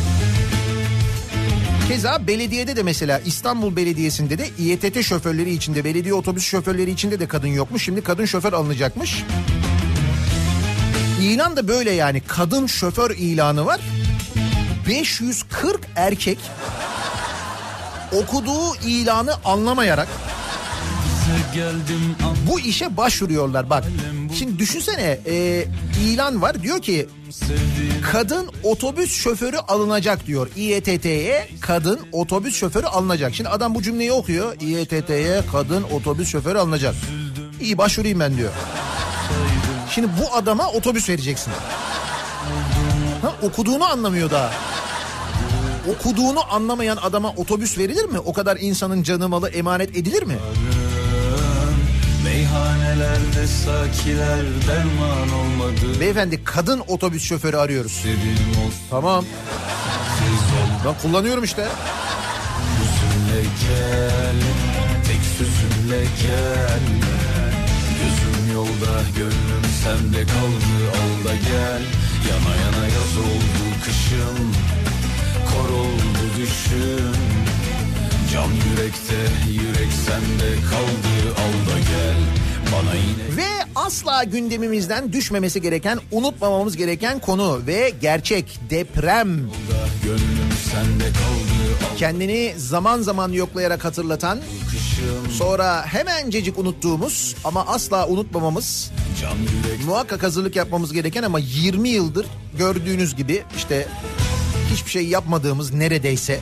[1.88, 7.28] Keza belediyede de mesela İstanbul Belediyesi'nde de İETT şoförleri içinde, belediye otobüs şoförleri içinde de
[7.28, 7.84] kadın yokmuş.
[7.84, 9.24] Şimdi kadın şoför alınacakmış.
[11.20, 13.80] İlan da böyle yani kadın şoför ilanı var.
[14.88, 16.38] 540 erkek
[18.12, 20.08] okuduğu ilanı anlamayarak
[22.50, 23.84] bu işe başvuruyorlar bak.
[24.38, 25.64] Şimdi düşünsene e,
[26.04, 27.06] ilan var diyor ki
[28.12, 30.48] kadın otobüs şoförü alınacak diyor.
[30.56, 33.34] İETT'ye kadın otobüs şoförü alınacak.
[33.34, 34.56] Şimdi adam bu cümleyi okuyor.
[34.60, 36.94] İETT'ye kadın otobüs şoförü alınacak.
[37.60, 38.50] İyi başvurayım ben diyor.
[39.90, 41.52] Şimdi bu adama otobüs vereceksin.
[43.22, 44.52] Ha, okuduğunu anlamıyor daha.
[45.90, 48.18] Okuduğunu anlamayan adama otobüs verilir mi?
[48.18, 50.38] O kadar insanın canı malı emanet edilir mi?
[52.34, 58.04] Meyhanelerde sakiler derman olmadı Beyefendi kadın otobüs şoförü arıyoruz.
[58.90, 59.24] Tamam.
[60.86, 61.66] Ben kullanıyorum işte.
[62.78, 64.36] Sözümle gel
[65.06, 66.84] Tek sözümle gel
[67.98, 71.82] Gözüm yolda Gönlüm sende kaldı Al da gel
[72.30, 74.54] Yana yana yaz oldu kışım
[75.50, 77.33] Kor oldu düşüm
[78.34, 79.14] Can yürekte
[79.52, 82.16] Yürek sende kaldı Al da gel.
[82.72, 89.50] Bana yine Ve asla gündemimizden düşmemesi gereken, unutmamamız gereken konu ve gerçek deprem.
[91.96, 94.38] Kendini zaman zaman yoklayarak hatırlatan,
[95.32, 98.90] sonra hemencecik unuttuğumuz ama asla unutmamamız,
[99.86, 102.26] muhakkak hazırlık yapmamız gereken ama 20 yıldır
[102.58, 103.88] gördüğünüz gibi işte
[104.72, 106.40] hiçbir şey yapmadığımız neredeyse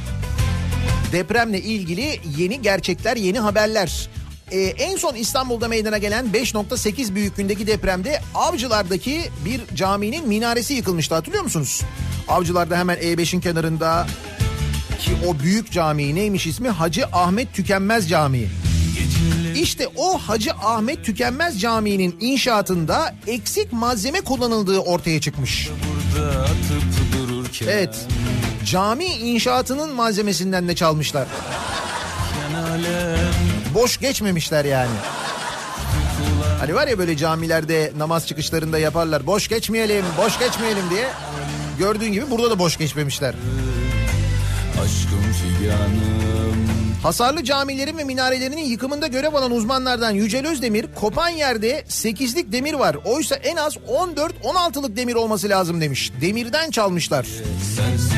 [1.13, 4.09] depremle ilgili yeni gerçekler, yeni haberler.
[4.53, 11.43] Ee, en son İstanbul'da meydana gelen 5.8 büyüklüğündeki depremde Avcılar'daki bir caminin minaresi yıkılmıştı hatırlıyor
[11.43, 11.83] musunuz?
[12.29, 14.07] Avcılar'da hemen E5'in kenarında
[14.99, 16.69] ki o büyük cami neymiş ismi?
[16.69, 18.49] Hacı Ahmet Tükenmez Camii.
[19.55, 25.69] İşte o Hacı Ahmet Tükenmez Camii'nin inşaatında eksik malzeme kullanıldığı ortaya çıkmış.
[27.69, 28.07] Evet.
[28.65, 31.29] Cami inşaatının malzemesinden de çalmışlar.
[33.75, 34.91] Boş geçmemişler yani.
[36.59, 39.27] Hani var ya böyle camilerde namaz çıkışlarında yaparlar.
[39.27, 41.09] Boş geçmeyelim, boş geçmeyelim diye.
[41.79, 43.35] Gördüğün gibi burada da boş geçmemişler.
[44.83, 46.23] Aşkım figanım
[47.03, 52.97] Hasarlı camilerin ve minarelerinin yıkımında görev alan uzmanlardan Yücel Özdemir, kopan yerde 8'lik demir var.
[53.05, 56.13] Oysa en az 14-16'lık demir olması lazım demiş.
[56.21, 57.27] Demirden çalmışlar.
[57.77, 58.12] Sensiz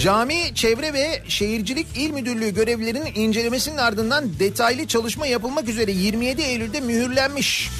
[0.00, 6.80] Cami Çevre ve Şehircilik İl Müdürlüğü görevlilerinin incelemesinin ardından detaylı çalışma yapılmak üzere 27 Eylül'de
[6.80, 7.70] mühürlenmiş.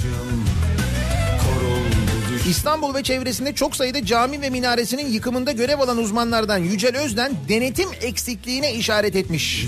[2.49, 7.89] İstanbul ve çevresinde çok sayıda cami ve minaresinin yıkımında görev alan uzmanlardan Yücel Özden denetim
[8.01, 9.67] eksikliğine işaret etmiş.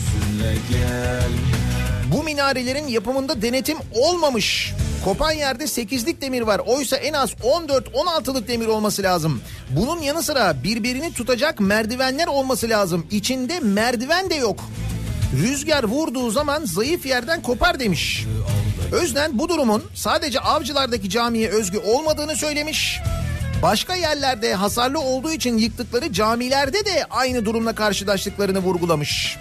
[2.12, 4.72] Bu minarelerin yapımında denetim olmamış.
[5.04, 6.60] Kopan yerde 8'lik demir var.
[6.66, 9.40] Oysa en az 14-16'lık demir olması lazım.
[9.70, 13.06] Bunun yanı sıra birbirini tutacak merdivenler olması lazım.
[13.10, 14.60] İçinde merdiven de yok.
[15.42, 18.24] Rüzgar vurduğu zaman zayıf yerden kopar demiş.
[18.92, 23.00] Özden bu durumun sadece avcılardaki camiye özgü olmadığını söylemiş.
[23.62, 29.38] Başka yerlerde hasarlı olduğu için yıktıkları camilerde de aynı durumla karşılaştıklarını vurgulamış.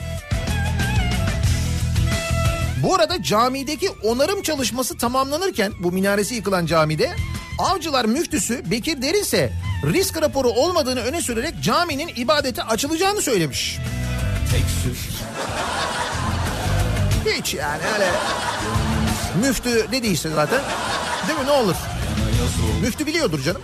[2.84, 7.16] Bu arada camideki onarım çalışması tamamlanırken bu minaresi yıkılan camide
[7.60, 9.54] Avcılar müftüsü Bekir Derin ise
[9.94, 13.78] risk raporu olmadığını öne sürerek caminin ibadete açılacağını söylemiş.
[14.52, 14.98] Tek söz
[17.34, 18.12] Hiç yani öyle
[19.48, 20.62] müftü dediyse zaten
[21.28, 21.76] değil mi ne olur?
[22.82, 23.62] Müftü biliyordur canım.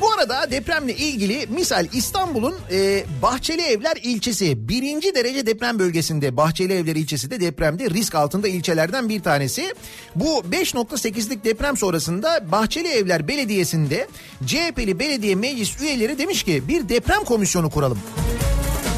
[0.00, 6.72] Bu arada depremle ilgili misal İstanbul'un e, Bahçeli Evler ilçesi birinci derece deprem bölgesinde Bahçeli
[6.72, 9.74] Evler ilçesi de depremde risk altında ilçelerden bir tanesi.
[10.14, 14.08] Bu 5.8'lik deprem sonrasında Bahçeli Evler Belediyesi'nde
[14.46, 17.98] CHP'li belediye meclis üyeleri demiş ki bir deprem komisyonu kuralım.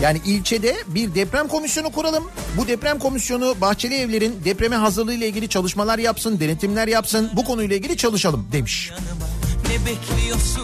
[0.02, 2.24] Yani ilçede bir deprem komisyonu kuralım.
[2.56, 7.30] Bu deprem komisyonu Bahçeli Evler'in depreme hazırlığı ile ilgili çalışmalar yapsın, denetimler yapsın.
[7.36, 8.90] Bu konuyla ilgili çalışalım demiş.
[8.90, 9.21] bekliyorsun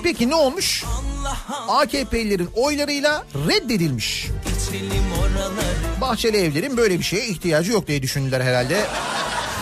[0.03, 0.85] Peki ne olmuş?
[1.69, 4.29] AKP'lilerin oylarıyla reddedilmiş.
[6.01, 8.87] Bahçeli evlerin böyle bir şeye ihtiyacı yok diye düşündüler herhalde.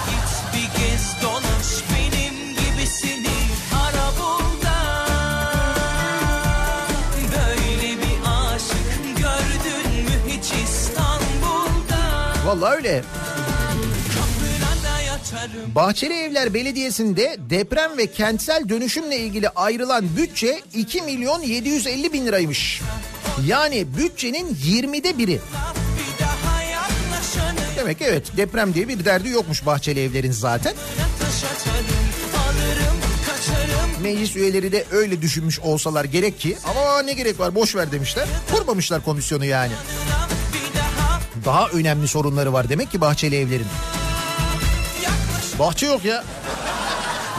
[0.07, 0.77] Git bir
[15.77, 22.83] Bahçeli Evler Belediyesi'nde deprem ve kentsel dönüşümle ilgili ayrılan bütçe 2 milyon 750 bin liraymış.
[23.47, 25.41] Yani bütçenin 20'de biri.
[27.77, 30.75] Demek evet deprem diye bir derdi yokmuş Bahçeli Evler'in zaten.
[34.03, 38.29] Meclis üyeleri de öyle düşünmüş olsalar gerek ki ama ne gerek var boş ver demişler.
[38.53, 39.73] Kurmamışlar komisyonu yani.
[41.45, 43.67] Daha önemli sorunları var demek ki Bahçeli Evler'in.
[45.59, 46.25] Bahçe yok ya.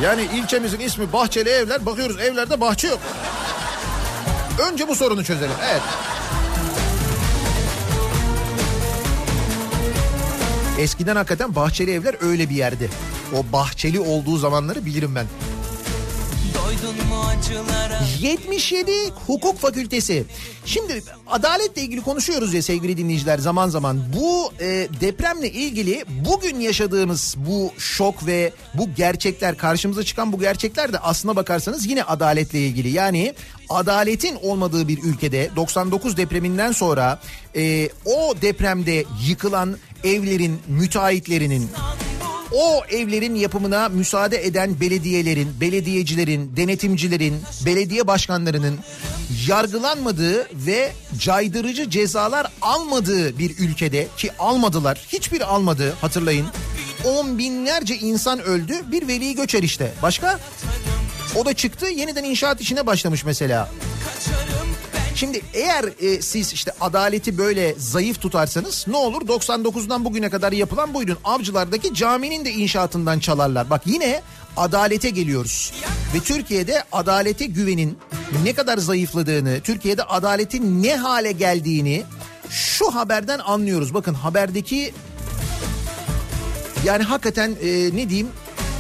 [0.02, 1.86] Yani ilçemizin ismi Bahçeli Evler.
[1.86, 3.00] Bakıyoruz evlerde bahçe yok.
[4.72, 5.56] Önce bu sorunu çözelim.
[5.72, 5.82] Evet.
[10.80, 12.90] Eskiden hakikaten Bahçeli Evler öyle bir yerdi.
[13.36, 15.26] O bahçeli olduğu zamanları bilirim ben.
[16.78, 18.92] Doydun mu acılara 77
[19.28, 20.26] Hukuk Fakültesi.
[20.66, 24.00] Şimdi adaletle ilgili konuşuyoruz ya sevgili dinleyiciler zaman zaman.
[24.16, 24.66] Bu e,
[25.02, 31.36] depremle ilgili bugün yaşadığımız bu şok ve bu gerçekler karşımıza çıkan bu gerçekler de aslına
[31.36, 32.90] bakarsanız yine adaletle ilgili.
[32.90, 33.34] Yani
[33.70, 37.20] adaletin olmadığı bir ülkede 99 depreminden sonra
[37.56, 41.70] e, o depremde yıkılan evlerin müteahhitlerinin
[42.52, 48.80] o evlerin yapımına müsaade eden belediyelerin, belediyecilerin, denetimcilerin, belediye başkanlarının
[49.48, 56.48] yargılanmadığı ve caydırıcı cezalar almadığı bir ülkede ki almadılar, hiçbir almadı hatırlayın.
[57.06, 59.94] On binlerce insan öldü bir veli göçer işte.
[60.02, 60.40] Başka?
[61.36, 63.70] O da çıktı yeniden inşaat işine başlamış mesela.
[65.18, 70.94] Şimdi eğer e, siz işte adaleti böyle zayıf tutarsanız ne olur 99'dan bugüne kadar yapılan
[70.94, 73.70] buyurun avcılardaki caminin de inşaatından çalarlar.
[73.70, 74.22] Bak yine
[74.58, 75.74] adalete geliyoruz.
[76.16, 77.98] Ve Türkiye'de adalete güvenin
[78.44, 82.04] ne kadar zayıfladığını, Türkiye'de adaletin ne hale geldiğini
[82.50, 83.94] şu haberden anlıyoruz.
[83.94, 84.94] Bakın haberdeki
[86.86, 88.30] yani hakikaten e, ne diyeyim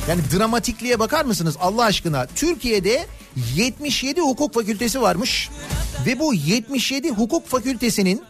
[0.09, 2.27] yani dramatikliğe bakar mısınız Allah aşkına?
[2.35, 3.07] Türkiye'de
[3.55, 5.49] 77 hukuk fakültesi varmış
[6.05, 8.21] ve bu 77 hukuk fakültesinin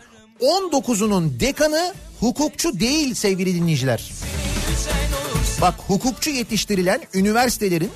[0.42, 4.12] 19'unun dekanı hukukçu değil sevgili dinleyiciler.
[5.62, 7.92] Bak hukukçu yetiştirilen üniversitelerin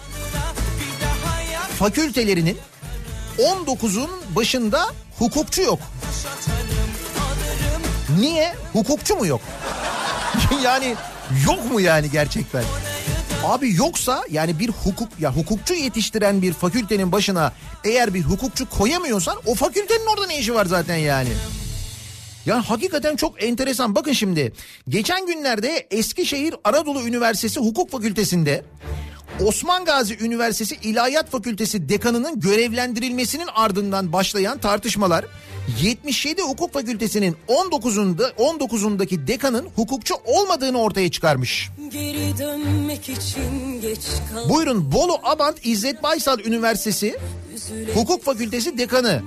[1.80, 2.58] fakültelerinin
[3.38, 4.86] 19'un başında
[5.20, 5.80] hukukçu yok.
[8.20, 8.54] Niye?
[8.74, 9.42] Hukukçu mu yok?
[10.64, 10.96] yani
[11.46, 12.64] yok mu yani gerçekten?
[13.46, 19.38] Abi yoksa yani bir hukuk ya hukukçu yetiştiren bir fakültenin başına eğer bir hukukçu koyamıyorsan
[19.46, 21.30] o fakültenin orada ne işi var zaten yani?
[22.46, 23.96] Ya hakikaten çok enteresan.
[23.96, 24.54] Bakın şimdi
[24.90, 28.64] geçen günlerde Eskişehir Anadolu Üniversitesi Hukuk Fakültesi'nde
[29.46, 35.26] Osman Gazi Üniversitesi İlahiyat Fakültesi dekanının görevlendirilmesinin ardından başlayan tartışmalar
[35.82, 41.70] 77 Hukuk Fakültesi'nin 19'unda 19'undaki dekanın hukukçu olmadığını ortaya çıkarmış.
[44.50, 47.18] Buyurun Bolu Abant İzzet Baysal Üniversitesi
[47.94, 49.22] Hukuk Fakültesi dekanı,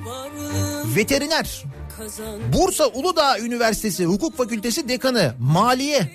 [0.96, 1.64] veteriner,
[2.52, 6.12] Bursa Uludağ Üniversitesi Hukuk Fakültesi dekanı, maliye.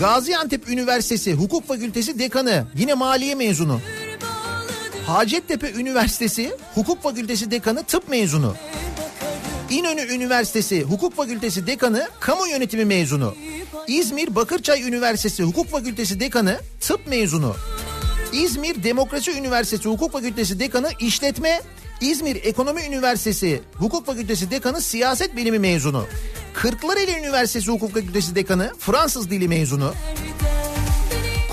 [0.00, 3.80] Gaziantep Üniversitesi Hukuk Fakültesi dekanı, yine maliye mezunu.
[5.06, 8.54] Hacettepe Üniversitesi Hukuk Fakültesi dekanı, tıp mezunu.
[9.70, 13.34] İnönü Üniversitesi Hukuk Fakültesi dekanı, kamu yönetimi mezunu.
[13.86, 17.56] İzmir Bakırçay Üniversitesi Hukuk Fakültesi dekanı, tıp mezunu.
[18.32, 21.60] İzmir Demokrasi Üniversitesi Hukuk Fakültesi dekanı, işletme.
[22.00, 26.04] İzmir Ekonomi Üniversitesi Hukuk Fakültesi dekanı, siyaset bilimi mezunu.
[26.54, 29.92] Kırklareli Üniversitesi Hukuk Fakültesi dekanı, Fransız dili mezunu.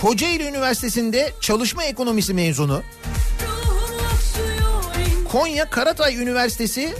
[0.02, 2.84] Kocaeli Üniversitesi'nde çalışma ekonomisi mezunu.
[5.34, 6.94] Konya Karatay Üniversitesi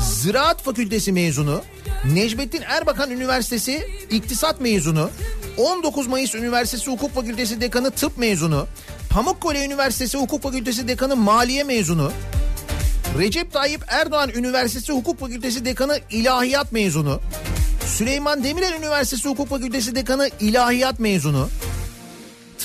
[0.00, 1.62] Ziraat Fakültesi mezunu.
[2.12, 5.10] Necmettin Erbakan Üniversitesi İktisat mezunu.
[5.58, 8.66] 19 Mayıs Üniversitesi Hukuk Fakültesi Dekanı Tıp mezunu.
[9.10, 12.12] Pamukkale Üniversitesi Hukuk Fakültesi Dekanı Maliye mezunu.
[13.18, 17.20] Recep Tayyip Erdoğan Üniversitesi Hukuk Fakültesi Dekanı İlahiyat mezunu.
[17.86, 21.48] Süleyman Demirel Üniversitesi Hukuk Fakültesi Dekanı İlahiyat mezunu.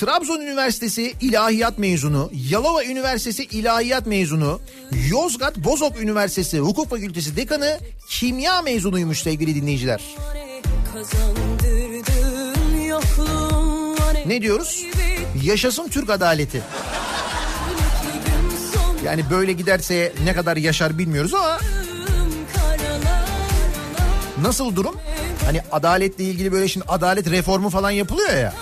[0.00, 4.60] Trabzon Üniversitesi İlahiyat mezunu, Yalova Üniversitesi İlahiyat mezunu,
[5.10, 7.78] Yozgat Bozok Üniversitesi Hukuk Fakültesi dekanı
[8.08, 10.00] kimya mezunuymuş sevgili dinleyiciler.
[14.26, 14.86] Ne diyoruz?
[15.42, 16.62] Yaşasın Türk adaleti.
[19.04, 21.58] Yani böyle giderse ne kadar yaşar bilmiyoruz ama
[24.42, 24.96] Nasıl durum?
[25.44, 28.54] Hani adaletle ilgili böyle şimdi adalet reformu falan yapılıyor ya.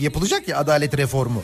[0.00, 1.42] Yapılacak ya adalet reformu.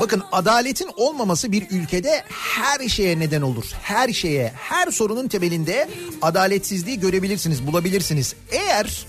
[0.00, 3.64] Bakın adaletin olmaması bir ülkede her şeye neden olur.
[3.82, 5.88] Her şeye, her sorunun temelinde
[6.22, 8.34] adaletsizliği görebilirsiniz, bulabilirsiniz.
[8.50, 9.06] Eğer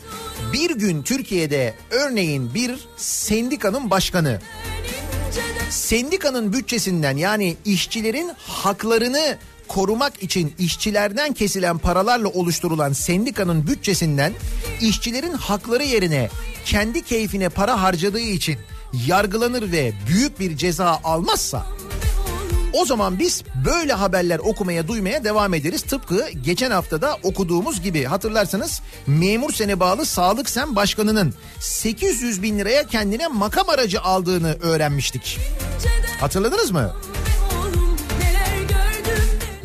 [0.53, 4.41] bir gün Türkiye'de örneğin bir sendikanın başkanı
[5.69, 9.37] sendikanın bütçesinden yani işçilerin haklarını
[9.75, 14.33] korumak için işçilerden kesilen paralarla oluşturulan sendikanın bütçesinden
[14.81, 16.29] işçilerin hakları yerine
[16.65, 18.57] kendi keyfine para harcadığı için
[19.07, 21.65] yargılanır ve büyük bir ceza almazsa
[22.73, 25.81] o zaman biz böyle haberler okumaya duymaya devam ederiz.
[25.81, 32.87] Tıpkı geçen haftada okuduğumuz gibi hatırlarsanız memur sene bağlı Sağlık Sen Başkanı'nın 800 bin liraya
[32.87, 35.39] kendine makam aracı aldığını öğrenmiştik.
[36.19, 36.91] Hatırladınız mı?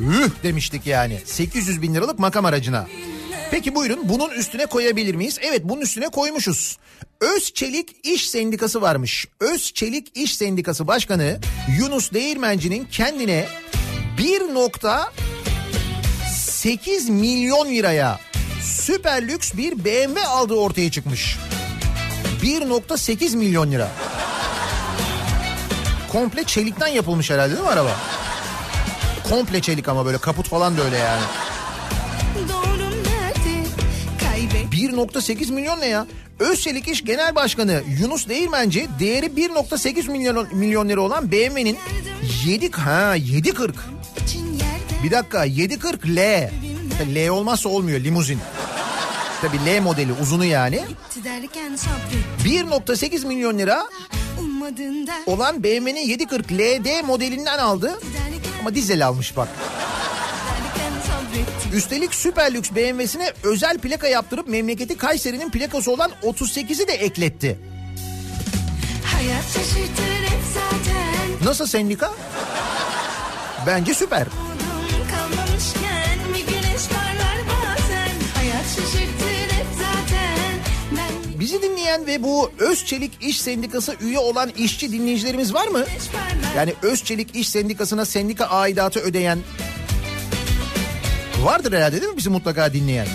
[0.00, 2.86] Üh demiştik yani 800 bin liralık makam aracına.
[3.50, 5.38] Peki buyurun bunun üstüne koyabilir miyiz?
[5.42, 6.78] Evet bunun üstüne koymuşuz.
[7.20, 9.26] Özçelik İş Sendikası varmış.
[9.40, 11.40] Özçelik İş Sendikası Başkanı
[11.78, 13.46] Yunus Değirmenci'nin kendine
[14.18, 18.20] 1.8 milyon liraya
[18.62, 21.36] süper lüks bir BMW aldığı ortaya çıkmış.
[22.42, 23.88] 1.8 milyon lira.
[26.12, 27.96] Komple çelikten yapılmış herhalde değil mi araba?
[29.30, 31.22] Komple çelik ama böyle kaput falan da öyle yani.
[32.48, 33.68] Doğrum nerede?
[34.20, 36.06] Kaybet 1.8 milyon ne ya?
[36.38, 41.78] Özçelik İş Genel Başkanı Yunus Değirmenci değeri 1.8 milyon milyon lira olan BMW'nin
[42.46, 43.76] 7 ha 740.
[44.26, 46.50] için yerde Bir dakika 740 L.
[47.14, 48.38] L olmazsa olmuyor limuzin.
[49.42, 50.76] Tabii L modeli uzunu yani.
[50.88, 53.86] gitti derken sabret 1.8 milyon lira
[55.26, 57.98] olan BMW'nin 740 LD modelinden aldı.
[58.66, 59.48] Ama dizel almış bak.
[61.72, 67.58] Üstelik süper lüks BMW'sine özel plaka yaptırıp memleketi Kayseri'nin plakası olan 38'i de ekletti.
[71.44, 72.12] Nasıl sendika?
[73.66, 74.26] Bence süper.
[75.10, 79.15] Kalmamışken bir güneş parlar bazen Hayat şaşırtır
[81.46, 85.84] Bizi dinleyen ve bu Özçelik İş Sendikası üye olan işçi dinleyicilerimiz var mı?
[86.56, 89.38] Yani Özçelik İş Sendikası'na sendika aidatı ödeyen
[91.42, 93.06] vardır herhalde değil mi bizi mutlaka dinleyen?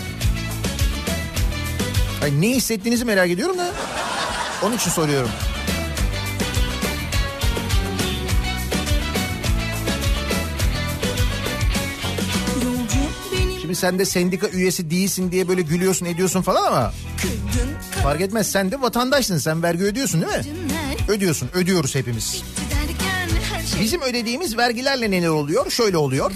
[2.22, 3.70] Ay ne hissettiğinizi merak ediyorum da
[4.62, 5.30] onun için soruyorum.
[13.60, 16.92] Şimdi sen de sendika üyesi değilsin diye böyle gülüyorsun ediyorsun falan ama
[18.02, 20.42] fark etmez sen de vatandaşsın sen vergi ödüyorsun değil mi?
[21.08, 22.42] Ödüyorsun ödüyoruz hepimiz.
[23.80, 25.70] Bizim ödediğimiz vergilerle neler oluyor?
[25.70, 26.32] Şöyle oluyor.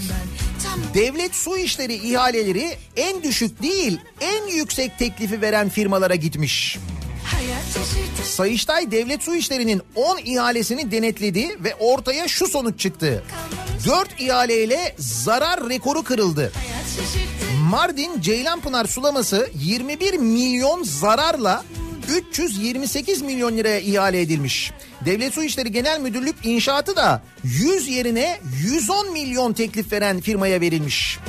[0.93, 6.77] Devlet su işleri ihaleleri en düşük değil en yüksek teklifi veren firmalara gitmiş.
[8.23, 13.23] Sayıştay Devlet Su İşleri'nin 10 ihalesini denetledi ve ortaya şu sonuç çıktı.
[13.87, 16.51] 4 ihaleyle zarar rekoru kırıldı.
[17.69, 21.63] Mardin Ceylanpınar sulaması 21 milyon zararla
[22.09, 24.71] 328 milyon liraya ihale edilmiş.
[25.05, 31.19] Devlet Su İşleri Genel Müdürlük inşaatı da 100 yerine 110 milyon teklif veren firmaya verilmiş.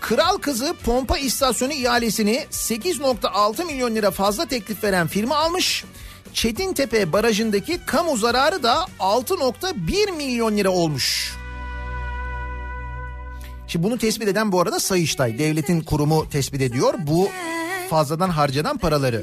[0.00, 5.84] Kral Kızı pompa istasyonu ihalesini 8.6 milyon lira fazla teklif veren firma almış.
[6.34, 11.39] Çetintepe barajındaki kamu zararı da 6.1 milyon lira olmuş.
[13.70, 15.38] Şimdi bunu tespit eden bu arada Sayıştay.
[15.38, 17.28] Devletin kurumu tespit ediyor bu
[17.90, 19.22] fazladan harcanan paraları.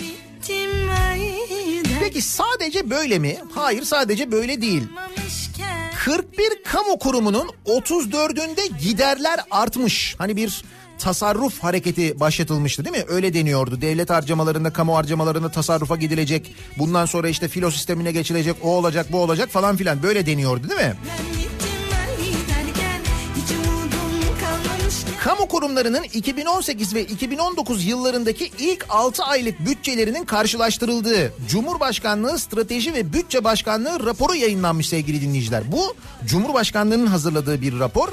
[2.00, 3.38] Peki sadece böyle mi?
[3.56, 4.84] Hayır sadece böyle değil.
[4.94, 10.16] Mamışken 41 kamu kurumunun 34'ünde giderler artmış.
[10.18, 10.64] Hani bir
[11.00, 13.04] tasarruf hareketi başlatılmıştı değil mi?
[13.08, 13.82] Öyle deniyordu.
[13.82, 16.56] Devlet harcamalarında, kamu harcamalarında tasarrufa gidilecek.
[16.78, 20.04] Bundan sonra işte filo sistemine geçilecek, o olacak, bu olacak falan filan.
[20.04, 20.96] Böyle deniyordu değil mi?
[25.24, 33.44] Kamu kurumlarının 2018 ve 2019 yıllarındaki ilk 6 aylık bütçelerinin karşılaştırıldığı Cumhurbaşkanlığı Strateji ve Bütçe
[33.44, 35.72] Başkanlığı raporu yayınlanmış sevgili dinleyiciler.
[35.72, 35.96] Bu
[36.26, 38.10] Cumhurbaşkanlığının hazırladığı bir rapor.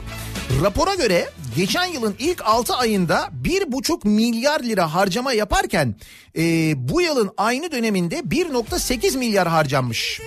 [0.62, 5.94] Rapora göre geçen yılın ilk 6 ayında 1,5 milyar lira harcama yaparken
[6.36, 6.42] e,
[6.88, 10.20] bu yılın aynı döneminde 1,8 milyar harcanmış.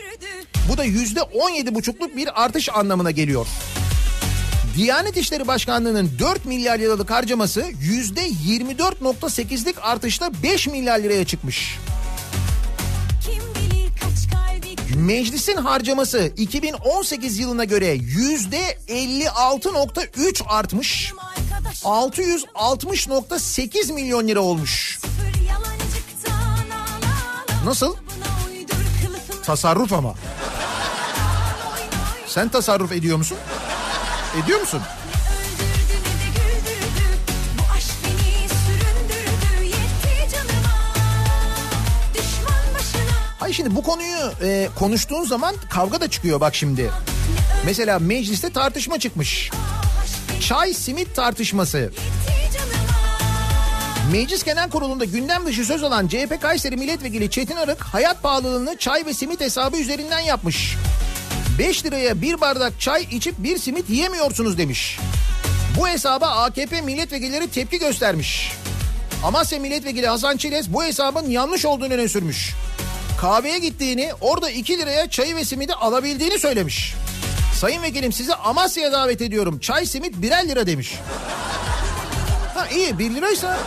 [0.71, 3.47] Bu da %17,5'luk bir artış anlamına geliyor.
[4.77, 11.77] Diyanet İşleri Başkanlığı'nın 4 milyar liralık harcaması %24.8'lik artışla 5 milyar liraya çıkmış.
[14.95, 21.13] Meclisin harcaması 2018 yılına göre yüzde 56.3 artmış.
[21.83, 24.99] 660.8 milyon lira olmuş.
[27.65, 27.95] Nasıl?
[29.43, 30.15] Tasarruf ama.
[32.27, 33.37] Sen tasarruf ediyor musun?
[34.43, 34.81] Ediyor musun?
[43.39, 46.91] Hayır şimdi bu konuyu e, konuştuğun zaman kavga da çıkıyor bak şimdi.
[47.65, 49.51] Mesela mecliste tartışma çıkmış.
[50.41, 51.91] Çay simit tartışması.
[54.11, 59.05] Meclis Genel Kurulu'nda gündem dışı söz alan CHP Kayseri Milletvekili Çetin Arık hayat pahalılığını çay
[59.05, 60.75] ve simit hesabı üzerinden yapmış.
[61.59, 64.99] 5 liraya bir bardak çay içip bir simit yiyemiyorsunuz demiş.
[65.79, 68.51] Bu hesaba AKP milletvekilleri tepki göstermiş.
[69.23, 72.55] Amasya Milletvekili Hasan Çiles bu hesabın yanlış olduğunu öne sürmüş.
[73.21, 76.93] Kahveye gittiğini orada 2 liraya çayı ve simidi alabildiğini söylemiş.
[77.59, 79.59] Sayın vekilim sizi Amasya'ya davet ediyorum.
[79.59, 80.95] Çay simit birer lira demiş.
[82.55, 83.59] Ha iyi 1 liraysa.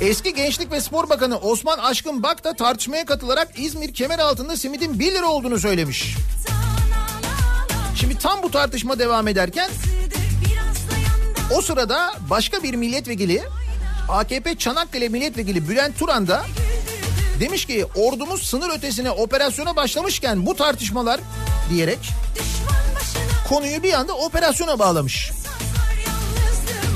[0.00, 4.98] Eski Gençlik ve Spor Bakanı Osman Aşkın Bak da tartışmaya katılarak İzmir kemer altında simidin
[4.98, 6.16] 1 lira olduğunu söylemiş.
[8.00, 9.70] Şimdi tam bu tartışma devam ederken
[11.54, 13.42] o sırada başka bir milletvekili
[14.08, 16.44] AKP Çanakkale milletvekili Bülent Turan da
[17.40, 21.20] demiş ki ordumuz sınır ötesine operasyona başlamışken bu tartışmalar
[21.70, 21.98] diyerek
[23.48, 25.30] konuyu bir anda operasyona bağlamış.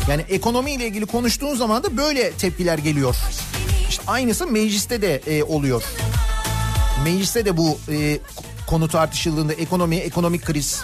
[0.09, 3.17] Yani ekonomiyle ilgili konuştuğun zaman da böyle tepkiler geliyor.
[3.89, 5.83] İşte aynısı mecliste de e, oluyor.
[7.05, 8.19] Mecliste de bu e,
[8.67, 10.83] konu tartışıldığında ekonomi, ekonomik kriz,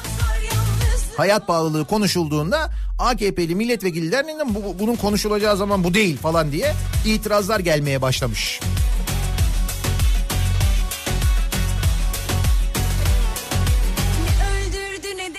[1.17, 8.03] hayat pahalılığı konuşulduğunda AKP'li milletvekillerinin bu, bunun konuşulacağı zaman bu değil falan diye itirazlar gelmeye
[8.03, 8.61] başlamış.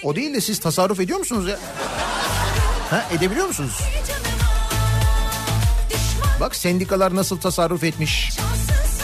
[0.04, 1.60] O değil de siz tasarruf ediyor musunuz ya?
[2.90, 3.82] Ha edebiliyor musunuz?
[6.40, 8.32] Bak sendikalar nasıl tasarruf etmiş.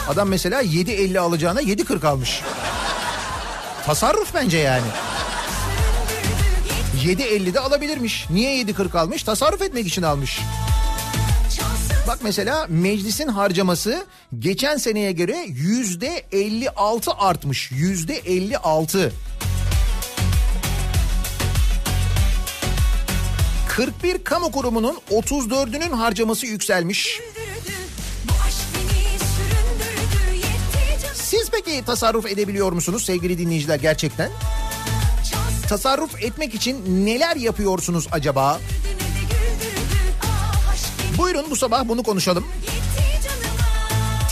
[0.08, 2.40] Adam mesela 7.50 alacağına 7.40 almış.
[3.86, 4.86] Tasarruf bence yani.
[7.04, 8.26] 7.50'de alabilirmiş.
[8.30, 9.22] Niye 7.40 almış?
[9.22, 10.40] Tasarruf etmek için almış.
[12.08, 14.06] Bak mesela meclisin harcaması
[14.38, 17.70] geçen seneye göre yüzde 56 artmış.
[17.72, 19.12] Yüzde 56.
[23.76, 27.20] 41 kamu kurumunun 34'ünün harcaması yükselmiş.
[31.14, 34.30] Siz peki tasarruf edebiliyor musunuz sevgili dinleyiciler gerçekten?
[35.68, 38.60] Tasarruf etmek için neler yapıyorsunuz acaba?
[41.18, 42.44] Buyurun bu sabah bunu konuşalım.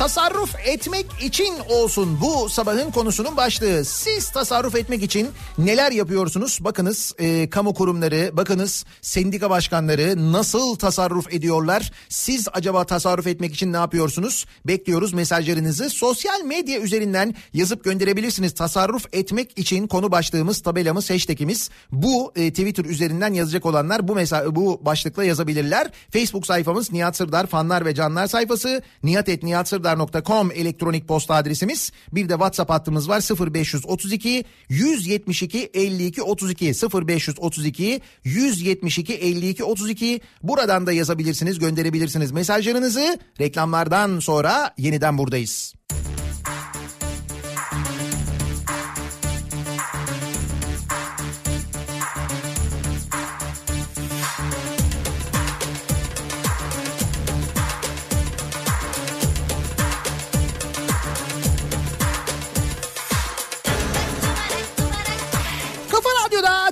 [0.02, 3.84] Tasarruf etmek için olsun bu sabahın konusunun başlığı.
[3.84, 5.28] Siz tasarruf etmek için
[5.58, 6.58] neler yapıyorsunuz?
[6.60, 11.92] Bakınız e, kamu kurumları, bakınız sendika başkanları nasıl tasarruf ediyorlar?
[12.08, 14.46] Siz acaba tasarruf etmek için ne yapıyorsunuz?
[14.64, 15.90] Bekliyoruz mesajlarınızı.
[15.90, 18.54] Sosyal medya üzerinden yazıp gönderebilirsiniz.
[18.54, 21.70] Tasarruf etmek için konu başlığımız, tabelamız, hashtagimiz.
[21.92, 25.90] Bu e, Twitter üzerinden yazacak olanlar bu mesaj bu başlıkla yazabilirler.
[26.10, 28.82] Facebook sayfamız Nihat Sırdar fanlar ve canlar sayfası.
[29.02, 31.92] nihatetnihatsırdar serdar.com elektronik posta adresimiz.
[32.12, 36.72] Bir de WhatsApp hattımız var 0532 172 52 32
[37.06, 45.74] 0532 172 52 32 buradan da yazabilirsiniz gönderebilirsiniz mesajlarınızı reklamlardan sonra yeniden buradayız.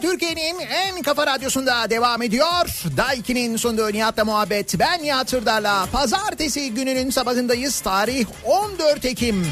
[0.02, 2.82] Türkiye'nin en kafa radyosunda devam ediyor.
[2.96, 4.78] Daiki'nin sunduğu Nihat'la muhabbet.
[4.78, 5.86] Ben Nihat Hırdar'la.
[5.92, 7.80] Pazartesi gününün sabahındayız.
[7.80, 9.46] Tarih 14 Ekim.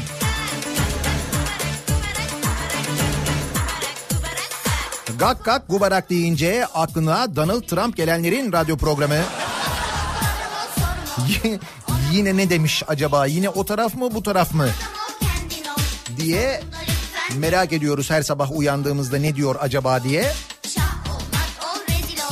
[5.19, 9.19] Gak gak gubarak deyince aklına Donald Trump gelenlerin radyo programı.
[12.11, 13.25] Yine ne demiş acaba?
[13.25, 14.67] Yine o taraf mı bu taraf mı?
[16.19, 16.61] diye
[17.37, 20.31] merak ediyoruz her sabah uyandığımızda ne diyor acaba diye.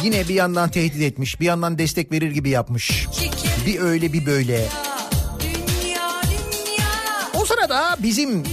[0.04, 3.08] Yine bir yandan tehdit etmiş, bir yandan destek verir gibi yapmış.
[3.66, 4.66] Bir öyle bir böyle.
[7.34, 8.44] O sırada bizim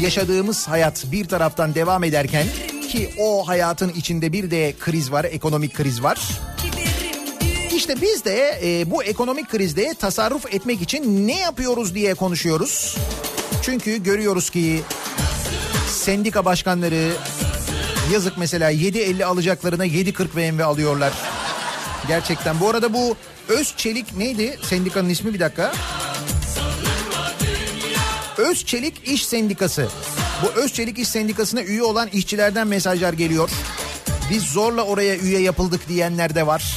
[0.00, 2.46] yaşadığımız hayat bir taraftan devam ederken
[2.88, 6.28] ki o hayatın içinde bir de kriz var, ekonomik kriz var.
[7.74, 12.96] İşte biz de e, bu ekonomik krizde tasarruf etmek için ne yapıyoruz diye konuşuyoruz.
[13.64, 14.82] Çünkü görüyoruz ki
[15.88, 17.12] sendika başkanları
[18.12, 21.12] yazık mesela 7.50 alacaklarına 7.40 BMW alıyorlar.
[22.08, 22.60] Gerçekten.
[22.60, 23.16] Bu arada bu
[23.48, 24.58] Özçelik neydi?
[24.62, 25.72] Sendikanın ismi bir dakika.
[28.36, 29.88] Özçelik İş Sendikası.
[30.42, 33.50] Bu Özçelik İş Sendikası'na üye olan işçilerden mesajlar geliyor.
[34.30, 36.76] Biz zorla oraya üye yapıldık diyenler de var.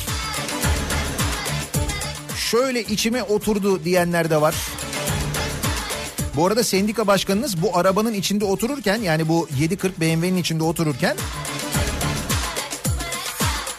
[2.38, 4.56] Şöyle içime oturdu diyenler de var.
[6.38, 11.18] Bu arada sendika başkanınız bu arabanın içinde otururken yani bu 740 BMW'nin içinde otururken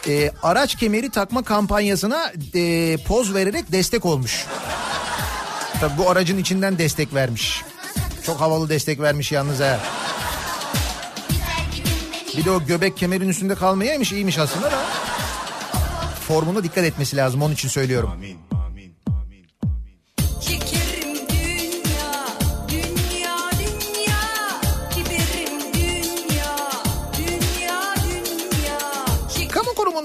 [0.07, 4.45] e, araç kemeri takma kampanyasına e, poz vererek destek olmuş.
[5.79, 7.61] Tabii bu aracın içinden destek vermiş.
[8.25, 9.79] Çok havalı destek vermiş yalnız ha.
[12.37, 14.81] Bir de o göbek kemerin üstünde kalmayaymış iyiymiş aslında da.
[16.27, 18.11] Formuna dikkat etmesi lazım onun için söylüyorum.
[18.21, 18.37] Çekerim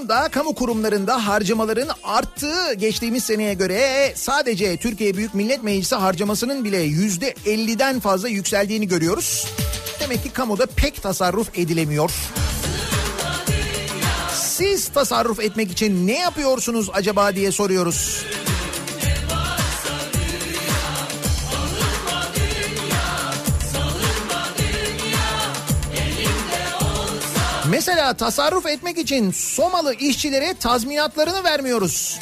[0.05, 6.77] Kurumunda, kamu kurumlarında harcamaların arttığı geçtiğimiz seneye göre sadece Türkiye Büyük Millet Meclisi harcamasının bile
[6.77, 9.47] yüzde 50'den fazla yükseldiğini görüyoruz.
[9.99, 12.11] Demek ki kamuda pek tasarruf edilemiyor.
[14.33, 18.25] Siz tasarruf etmek için ne yapıyorsunuz acaba diye soruyoruz.
[27.87, 32.19] Mesela tasarruf etmek için Somalı işçilere tazminatlarını vermiyoruz.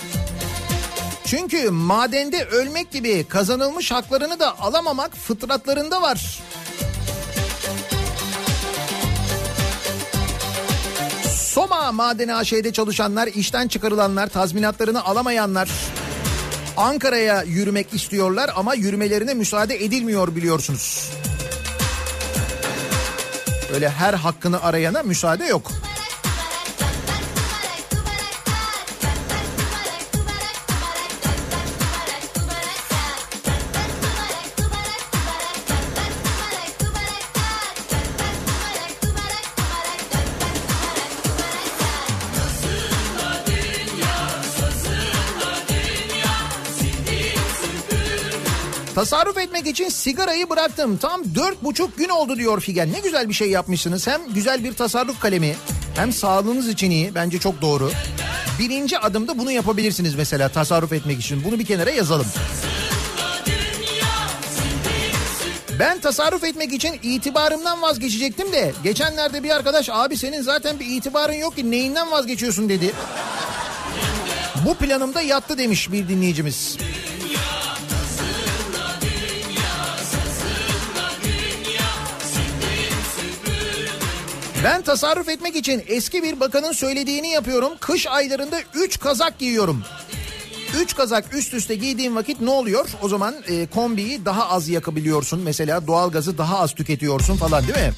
[1.25, 6.39] Çünkü madende ölmek gibi kazanılmış haklarını da alamamak fıtratlarında var.
[11.35, 15.69] Soma Madeni AŞ'de çalışanlar, işten çıkarılanlar, tazminatlarını alamayanlar
[16.77, 21.09] Ankara'ya yürümek istiyorlar ama yürümelerine müsaade edilmiyor biliyorsunuz.
[23.73, 25.71] Öyle her hakkını arayana müsaade yok.
[49.13, 50.97] Tasarruf etmek için sigarayı bıraktım.
[50.97, 52.93] Tam dört buçuk gün oldu diyor Figen.
[52.93, 54.07] Ne güzel bir şey yapmışsınız.
[54.07, 55.55] Hem güzel bir tasarruf kalemi
[55.95, 57.15] hem sağlığınız için iyi.
[57.15, 57.91] Bence çok doğru.
[58.59, 61.43] Birinci adımda bunu yapabilirsiniz mesela tasarruf etmek için.
[61.43, 62.25] Bunu bir kenara yazalım.
[65.79, 71.33] Ben tasarruf etmek için itibarımdan vazgeçecektim de geçenlerde bir arkadaş abi senin zaten bir itibarın
[71.33, 72.91] yok ki neyinden vazgeçiyorsun dedi.
[74.65, 76.77] Bu planımda yattı demiş bir dinleyicimiz.
[84.63, 87.73] Ben tasarruf etmek için eski bir bakanın söylediğini yapıyorum.
[87.79, 89.83] Kış aylarında 3 kazak giyiyorum.
[90.81, 92.89] 3 kazak üst üste giydiğin vakit ne oluyor?
[93.01, 95.39] O zaman e, kombiyi daha az yakabiliyorsun.
[95.39, 97.93] Mesela doğalgazı daha az tüketiyorsun falan değil mi?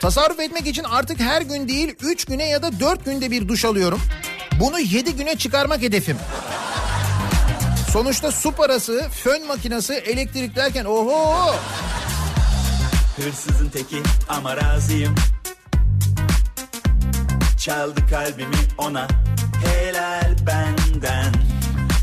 [0.00, 3.64] Tasarruf etmek için artık her gün değil 3 güne ya da 4 günde bir duş
[3.64, 4.00] alıyorum.
[4.60, 6.16] Bunu 7 güne çıkarmak hedefim.
[7.96, 11.54] Sonuçta su parası, fön makinesi, elektrik derken oho!
[13.16, 15.14] Hırsızın teki ama razıyım
[17.58, 19.08] Çaldı kalbimi ona
[19.64, 21.32] helal benden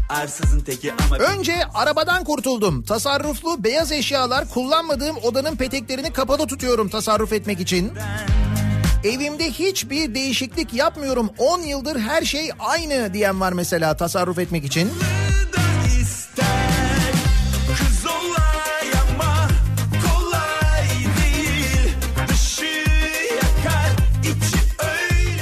[0.09, 2.83] Arsızın teki ama Önce arabadan kurtuldum.
[2.83, 7.91] Tasarruflu beyaz eşyalar kullanmadığım odanın peteklerini kapalı tutuyorum tasarruf etmek için.
[9.03, 11.29] Evimde hiçbir değişiklik yapmıyorum.
[11.37, 14.91] 10 yıldır her şey aynı diyen var mesela tasarruf etmek için.
[15.57, 15.62] da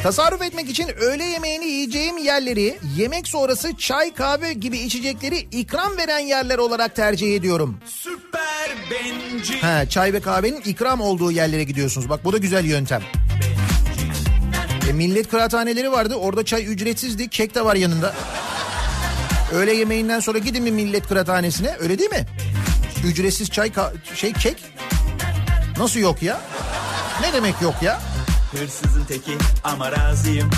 [0.03, 6.19] Tasarruf etmek için öğle yemeğini yiyeceğim yerleri, yemek sonrası çay kahve gibi içecekleri ikram veren
[6.19, 7.77] yerler olarak tercih ediyorum.
[7.85, 12.09] süper bencil Ha, çay ve kahvenin ikram olduğu yerlere gidiyorsunuz.
[12.09, 13.01] Bak bu da güzel yöntem.
[14.89, 16.15] E, millet kıraathaneleri vardı.
[16.15, 17.29] Orada çay ücretsizdi.
[17.29, 18.13] Kek de var yanında.
[19.53, 21.75] Öğle yemeğinden sonra gidin mi millet kıraathanesine?
[21.79, 22.25] Öyle değil mi?
[23.05, 23.71] Ücretsiz çay
[24.15, 24.57] şey kek.
[25.77, 26.41] Nasıl yok ya?
[27.21, 28.01] Ne demek yok ya?
[28.51, 29.31] Hırsızın teki
[29.63, 30.49] ama razıyım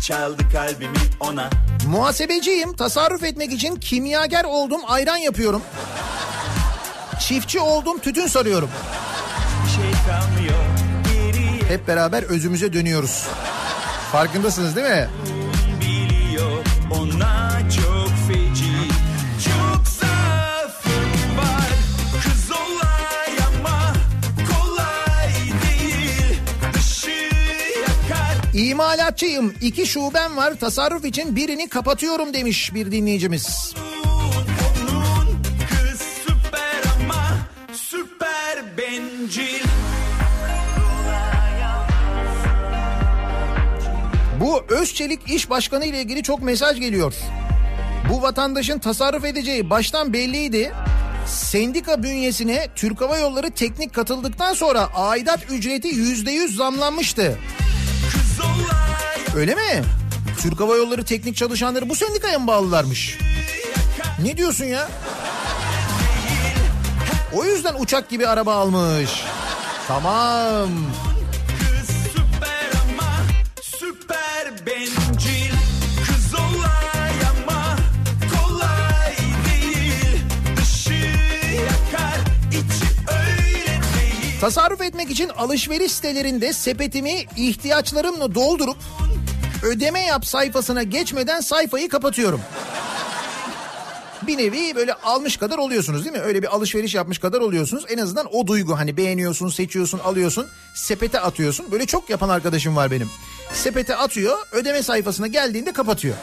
[0.00, 1.50] Çaldı kalbimi ona
[1.86, 2.76] Muhasebeciyim.
[2.76, 4.80] Tasarruf etmek için kimyager oldum.
[4.86, 5.62] Ayran yapıyorum.
[7.20, 7.98] Çiftçi oldum.
[7.98, 8.70] Tütün sarıyorum.
[9.76, 10.58] Şey kalmıyor
[11.04, 13.26] geriye Hep beraber özümüze dönüyoruz.
[14.12, 15.08] Farkındasınız değil mi?
[15.80, 17.37] biliyor ona
[28.94, 29.54] İnşaatçıyım.
[29.60, 30.54] iki şubem var.
[30.60, 33.74] Tasarruf için birini kapatıyorum demiş bir dinleyicimiz.
[44.40, 47.14] Bu Özçelik İş Başkanı ile ilgili çok mesaj geliyor.
[48.12, 50.72] Bu vatandaşın tasarruf edeceği baştan belliydi.
[51.26, 57.38] Sendika bünyesine Türk Hava Yolları teknik katıldıktan sonra aidat ücreti yüzde yüz zamlanmıştı.
[59.36, 59.84] Öyle mi?
[60.42, 63.18] Türk Hava Yolları teknik çalışanları bu sendikaya mı bağlılarmış?
[64.22, 64.88] Ne diyorsun ya?
[67.32, 69.10] O yüzden uçak gibi araba almış.
[69.88, 70.68] Tamam.
[84.40, 88.76] Tasarruf etmek için alışveriş sitelerinde sepetimi ihtiyaçlarımla doldurup
[89.62, 92.40] ödeme yap sayfasına geçmeden sayfayı kapatıyorum.
[94.22, 96.22] Bir nevi böyle almış kadar oluyorsunuz değil mi?
[96.22, 97.84] Öyle bir alışveriş yapmış kadar oluyorsunuz.
[97.88, 101.66] En azından o duygu hani beğeniyorsun, seçiyorsun, alıyorsun, sepete atıyorsun.
[101.72, 103.10] Böyle çok yapan arkadaşım var benim.
[103.52, 106.14] Sepete atıyor, ödeme sayfasına geldiğinde kapatıyor.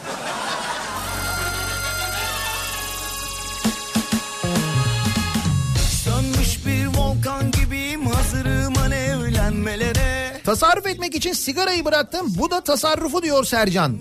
[6.04, 10.15] Sönmüş bir volkan gibiyim hazırım alevlenmelere
[10.46, 12.26] Tasarruf etmek için sigarayı bıraktım.
[12.38, 13.98] Bu da tasarrufu diyor Sercan.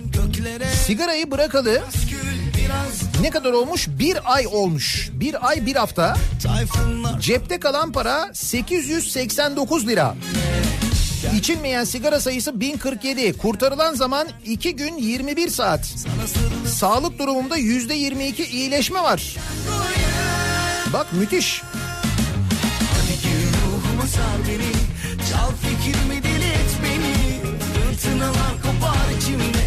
[0.85, 1.81] Sigarayı bırakalı
[3.21, 3.87] ne kadar olmuş?
[3.87, 5.09] Bir ay olmuş.
[5.13, 6.17] Bir ay bir hafta.
[7.19, 10.15] Cepte kalan para 889 lira.
[11.37, 13.33] İçilmeyen sigara sayısı 1047.
[13.33, 15.95] Kurtarılan zaman 2 gün 21 saat.
[16.67, 19.35] Sağlık durumumda %22 iyileşme var.
[20.93, 21.61] Bak müthiş.
[23.65, 24.85] Ruhuma sar beni
[25.31, 26.34] Çal fikrimi
[28.63, 29.65] kopar içimde.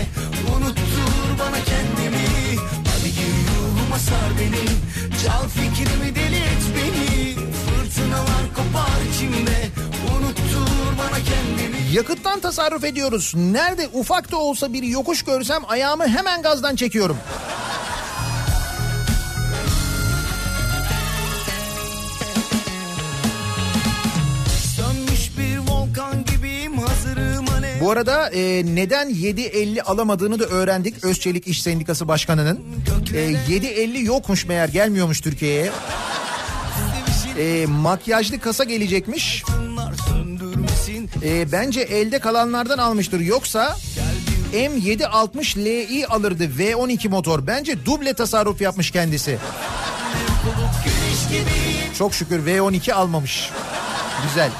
[0.57, 2.26] Unuttur bana kendimi.
[2.89, 4.64] Hadi gir ruhuma sar beni.
[5.24, 7.34] Çal fikrimi deli et beni.
[7.34, 9.68] Fırtınalar kopar içimde.
[10.16, 11.93] Unuttur bana kendimi.
[11.93, 13.32] Yakıttan tasarruf ediyoruz.
[13.36, 17.16] Nerede ufak da olsa bir yokuş görsem ayağımı hemen gazdan çekiyorum.
[27.81, 32.61] Bu arada e, neden 7.50 alamadığını da öğrendik Özçelik İş Sendikası Başkanı'nın.
[33.14, 35.70] E, 7.50 yokmuş meğer gelmiyormuş Türkiye'ye.
[37.39, 39.45] E, makyajlı kasa gelecekmiş.
[41.22, 43.20] E, bence elde kalanlardan almıştır.
[43.20, 43.76] Yoksa
[44.53, 47.47] M760 Li alırdı V12 motor.
[47.47, 49.39] Bence duble tasarruf yapmış kendisi.
[51.99, 53.51] Çok şükür V12 almamış.
[54.29, 54.51] Güzel.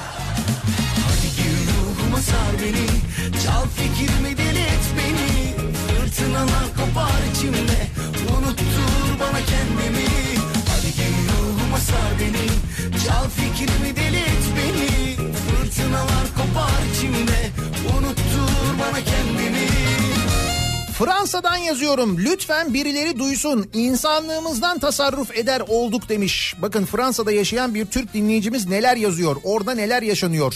[3.79, 5.31] Fikrimi deli et beni?
[5.87, 7.79] Fırtınalar kopar içimde.
[8.37, 10.09] Unuttur bana kendimi.
[10.69, 12.47] Hadi gir ruhuma sar beni.
[13.03, 14.25] Çal fikrimi deli
[14.57, 15.15] beni?
[15.45, 17.39] Fırtınalar kopar içimde.
[17.97, 19.78] Unuttur bana kendimi
[20.99, 22.17] Fransa'dan yazıyorum.
[22.17, 23.69] Lütfen birileri duysun.
[23.73, 26.55] İnsanlığımızdan tasarruf eder olduk demiş.
[26.61, 29.35] Bakın Fransa'da yaşayan bir Türk dinleyicimiz neler yazıyor.
[29.43, 30.55] Orada neler yaşanıyor.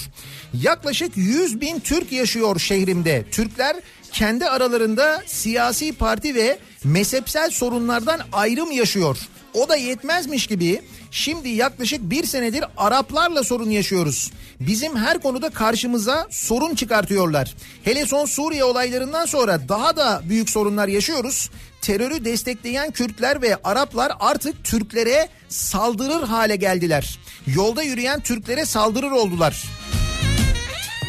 [0.53, 3.25] Yaklaşık 100 bin Türk yaşıyor şehrimde.
[3.31, 3.75] Türkler
[4.11, 9.17] kendi aralarında siyasi parti ve mezhepsel sorunlardan ayrım yaşıyor.
[9.53, 10.81] O da yetmezmiş gibi
[11.14, 14.32] şimdi yaklaşık bir senedir Araplarla sorun yaşıyoruz.
[14.59, 17.55] Bizim her konuda karşımıza sorun çıkartıyorlar.
[17.84, 21.49] Hele son Suriye olaylarından sonra daha da büyük sorunlar yaşıyoruz.
[21.82, 27.20] Terörü destekleyen Kürtler ve Araplar artık Türklere saldırır hale geldiler.
[27.47, 29.64] Yolda yürüyen Türklere saldırır oldular.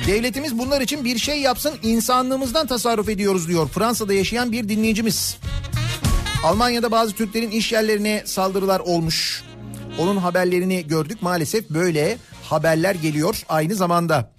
[0.07, 5.37] Devletimiz bunlar için bir şey yapsın insanlığımızdan tasarruf ediyoruz diyor Fransa'da yaşayan bir dinleyicimiz.
[6.45, 9.45] Almanya'da bazı Türklerin iş yerlerine saldırılar olmuş.
[9.99, 14.33] Onun haberlerini gördük maalesef böyle haberler geliyor aynı zamanda.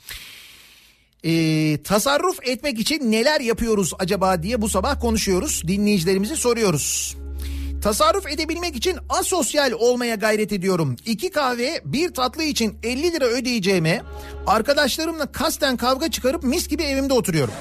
[1.23, 5.63] Ee, tasarruf etmek için neler yapıyoruz acaba diye bu sabah konuşuyoruz.
[5.67, 7.15] Dinleyicilerimizi soruyoruz.
[7.83, 10.95] Tasarruf edebilmek için asosyal olmaya gayret ediyorum.
[11.05, 14.01] İki kahve bir tatlı için 50 lira ödeyeceğime
[14.47, 17.53] arkadaşlarımla kasten kavga çıkarıp mis gibi evimde oturuyorum.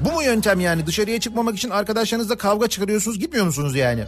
[0.00, 4.04] Bu mu yöntem yani dışarıya çıkmamak için arkadaşlarınızla kavga çıkarıyorsunuz gitmiyor musunuz yani?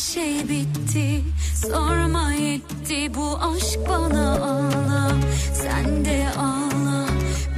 [0.00, 1.20] Şey bitti.
[1.62, 5.12] Sorma yetti bu aşk bana ağla.
[5.54, 7.06] Sen de ağla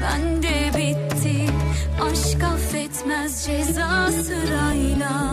[0.02, 1.46] ben de bitti.
[2.02, 5.32] Aşk affetmez ceza sırayla.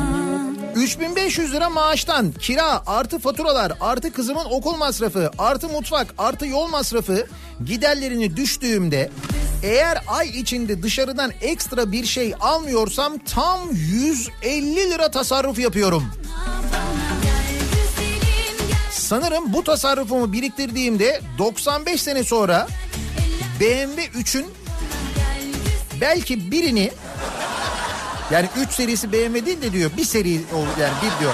[0.75, 7.27] 3500 lira maaştan kira artı faturalar artı kızımın okul masrafı artı mutfak artı yol masrafı
[7.65, 9.09] giderlerini düştüğümde
[9.63, 16.03] eğer ay içinde dışarıdan ekstra bir şey almıyorsam tam 150 lira tasarruf yapıyorum.
[19.09, 22.67] Sanırım bu tasarrufumu biriktirdiğimde 95 sene sonra
[23.59, 24.45] BMW 3'ün
[26.01, 26.91] belki birini
[28.31, 31.33] yani 3 serisi BMW değil de diyor bir seri yani bir diyor.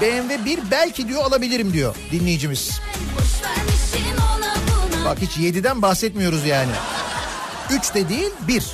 [0.00, 2.80] BMW 1 belki diyor alabilirim diyor dinleyicimiz.
[5.04, 6.72] Bak hiç 7'den bahsetmiyoruz yani.
[7.70, 8.64] 3 de değil 1.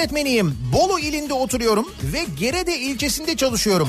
[0.00, 0.56] öğretmeniyim.
[0.72, 3.88] Bolu ilinde oturuyorum ve Gerede ilçesinde çalışıyorum.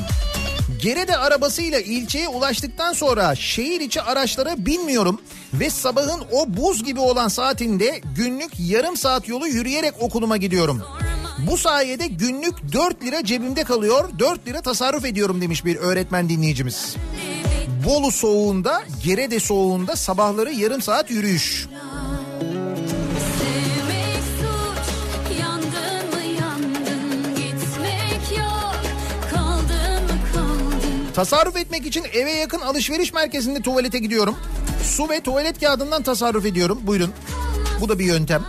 [0.81, 5.21] Gerede arabasıyla ilçeye ulaştıktan sonra şehir içi araçlara binmiyorum
[5.53, 10.81] ve sabahın o buz gibi olan saatinde günlük yarım saat yolu yürüyerek okuluma gidiyorum.
[11.51, 16.95] Bu sayede günlük 4 lira cebimde kalıyor, 4 lira tasarruf ediyorum demiş bir öğretmen dinleyicimiz.
[17.85, 21.67] Bolu soğuğunda, Gerede soğuğunda sabahları yarım saat yürüyüş.
[31.21, 34.37] Tasarruf etmek için eve yakın alışveriş merkezinde tuvalete gidiyorum.
[34.83, 36.79] Su ve tuvalet kağıdından tasarruf ediyorum.
[36.83, 37.13] Buyurun.
[37.81, 38.45] Bu da bir yöntem.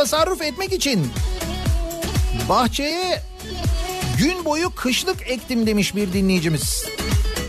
[0.00, 1.06] Tasarruf etmek için
[2.48, 3.22] bahçeye
[4.18, 6.86] gün boyu kışlık ektim demiş bir dinleyicimiz.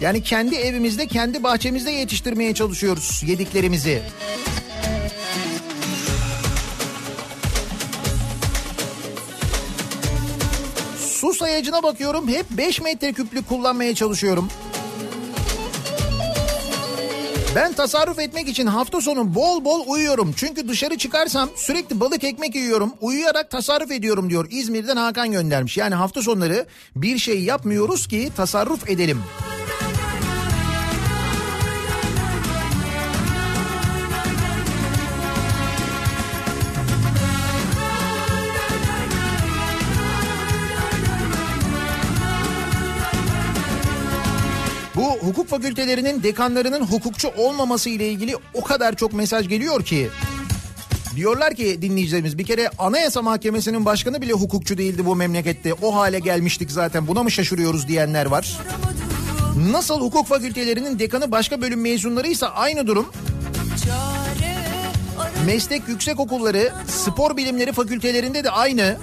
[0.02, 4.02] Yani kendi evimizde, kendi bahçemizde yetiştirmeye çalışıyoruz yediklerimizi.
[10.99, 12.28] Su sayacına bakıyorum.
[12.28, 14.49] Hep 5 metreküplük kullanmaya çalışıyorum.
[17.56, 20.34] Ben tasarruf etmek için hafta sonu bol bol uyuyorum.
[20.36, 22.93] Çünkü dışarı çıkarsam sürekli balık ekmek yiyorum.
[23.02, 24.47] Uyuyarak tasarruf ediyorum diyor.
[24.49, 25.78] İzmir'den Hakan göndermiş.
[25.78, 29.24] Yani hafta sonları bir şey yapmıyoruz ki tasarruf edelim.
[45.22, 50.09] Hukuk fakültelerinin dekanlarının hukukçu olmaması ile ilgili o kadar çok mesaj geliyor ki.
[51.15, 55.74] Diyorlar ki dinleyicilerimiz bir kere Anayasa Mahkemesi'nin başkanı bile hukukçu değildi bu memlekette.
[55.74, 58.57] O hale gelmiştik zaten buna mı şaşırıyoruz diyenler var.
[59.72, 63.11] Nasıl hukuk fakültelerinin dekanı başka bölüm mezunlarıysa aynı durum.
[65.45, 68.97] Meslek yüksek okulları, spor bilimleri fakültelerinde de aynı.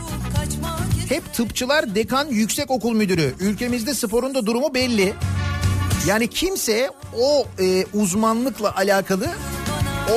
[1.09, 3.35] Hep tıpçılar dekan yüksek okul müdürü.
[3.41, 5.15] Ülkemizde sporun da durumu belli.
[6.07, 6.91] Yani kimse
[7.21, 9.29] o e, uzmanlıkla alakalı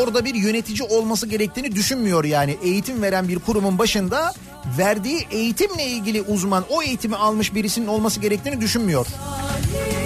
[0.02, 2.58] orada bir yönetici olması gerektiğini düşünmüyor yani.
[2.64, 4.34] Eğitim veren bir kurumun başında
[4.78, 9.06] verdiği eğitimle ilgili uzman o eğitimi almış birisinin olması gerektiğini düşünmüyor.
[9.06, 10.01] bilmiyor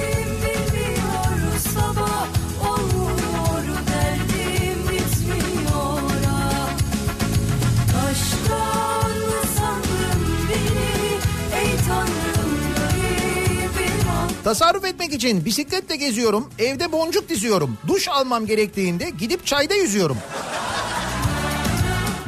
[14.46, 17.78] Tasarruf etmek için bisikletle geziyorum, evde boncuk diziyorum.
[17.88, 20.18] Duş almam gerektiğinde gidip çayda yüzüyorum.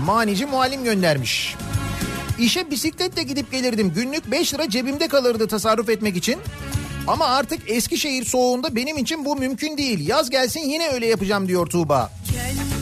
[0.05, 1.55] Manici muallim göndermiş.
[2.39, 3.93] İşe bisikletle gidip gelirdim.
[3.95, 6.39] Günlük 5 lira cebimde kalırdı tasarruf etmek için.
[7.07, 10.07] Ama artık Eskişehir soğuğunda benim için bu mümkün değil.
[10.07, 12.11] Yaz gelsin yine öyle yapacağım diyor Tuğba.
[12.33, 12.76] Kendim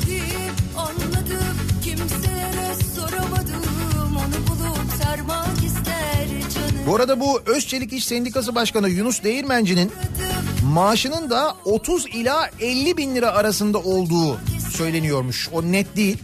[6.86, 9.92] Bu arada bu Özçelik İş Sendikası Başkanı Yunus Değirmenci'nin
[10.64, 14.38] maaşının da 30 ila 50 bin lira arasında olduğu
[14.72, 15.50] söyleniyormuş.
[15.54, 16.18] O net değil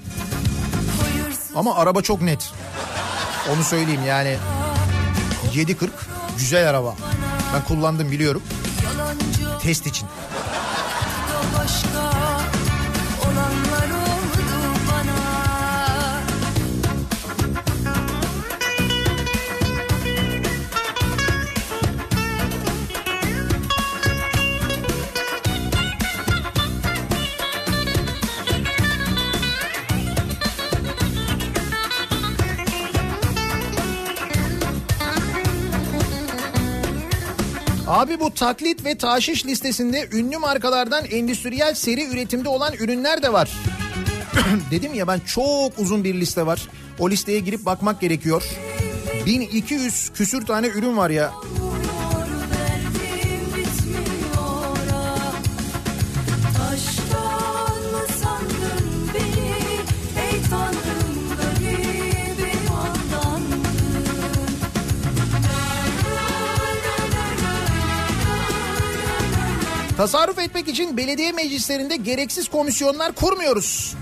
[1.55, 2.51] ama araba çok net.
[3.53, 4.38] Onu söyleyeyim yani
[5.55, 5.91] 740
[6.38, 6.95] güzel araba.
[7.53, 8.43] Ben kullandım biliyorum.
[9.62, 10.07] Test için.
[11.57, 12.12] başka
[38.02, 43.52] Abi bu taklit ve taşiş listesinde ünlü markalardan endüstriyel seri üretimde olan ürünler de var.
[44.72, 46.68] Dedim ya ben çok uzun bir liste var.
[46.99, 48.43] O listeye girip bakmak gerekiyor.
[49.26, 51.32] 1200 küsür tane ürün var ya.
[70.02, 73.96] Tasarruf etmek için belediye meclislerinde gereksiz komisyonlar kurmuyoruz.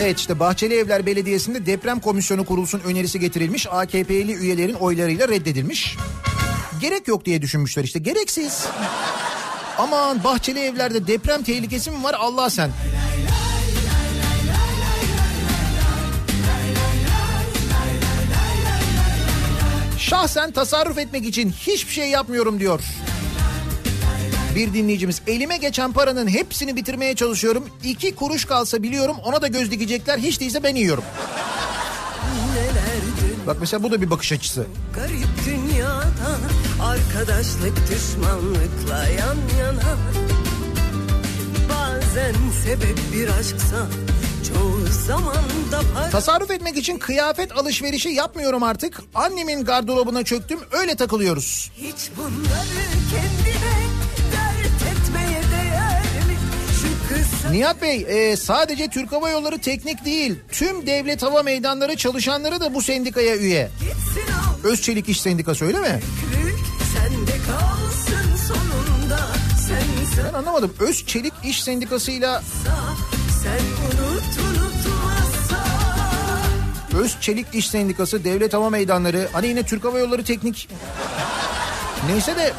[0.00, 3.66] Evet işte Bahçeli Evler Belediyesi'nde deprem komisyonu kurulsun önerisi getirilmiş.
[3.70, 5.96] AKP'li üyelerin oylarıyla reddedilmiş.
[6.80, 8.66] Gerek yok diye düşünmüşler işte gereksiz.
[9.78, 12.70] Aman Bahçeli Evler'de deprem tehlikesi mi var Allah sen.
[19.98, 22.80] Şahsen tasarruf etmek için hiçbir şey yapmıyorum diyor.
[24.54, 27.68] Bir dinleyicimiz elime geçen paranın hepsini bitirmeye çalışıyorum.
[27.84, 31.04] İki kuruş kalsa biliyorum ona da göz dikecekler hiç değilse ben yiyorum.
[33.46, 34.66] Bak mesela bu da bir bakış açısı.
[34.94, 36.38] Garip dünyada
[36.82, 39.96] arkadaşlık düşmanlıkla yan yana
[41.68, 43.86] Bazen sebep bir aşksa
[46.12, 49.00] Tasarruf etmek için kıyafet alışverişi yapmıyorum artık.
[49.14, 51.70] Annemin gardırobuna çöktüm öyle takılıyoruz.
[51.76, 53.83] Hiç bunları kendine
[57.50, 62.74] Nihat Bey e, sadece Türk Hava Yolları teknik değil tüm devlet hava meydanları çalışanları da
[62.74, 63.70] bu sendikaya üye.
[64.64, 66.00] Özçelik İş Sendikası öyle mi?
[70.28, 70.74] Ben anlamadım.
[70.80, 72.42] Özçelik İş Sendikası'yla
[74.40, 75.64] unutmazsa
[76.98, 80.68] Özçelik İş Sendikası, Devlet Hava Meydanları, hani yine Türk Hava Yolları Teknik.
[82.06, 82.52] Neyse de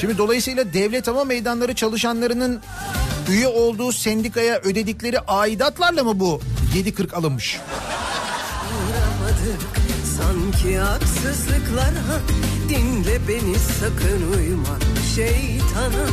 [0.00, 2.60] Şimdi dolayısıyla devlet hava meydanları çalışanlarının
[3.28, 6.40] üye olduğu sendikaya ödedikleri aidatlarla mı bu
[6.76, 7.60] 7.40 alınmış?
[10.18, 12.20] sanki haksızlıklara
[12.68, 14.78] dinle beni sakın uyma
[15.16, 16.06] şeytana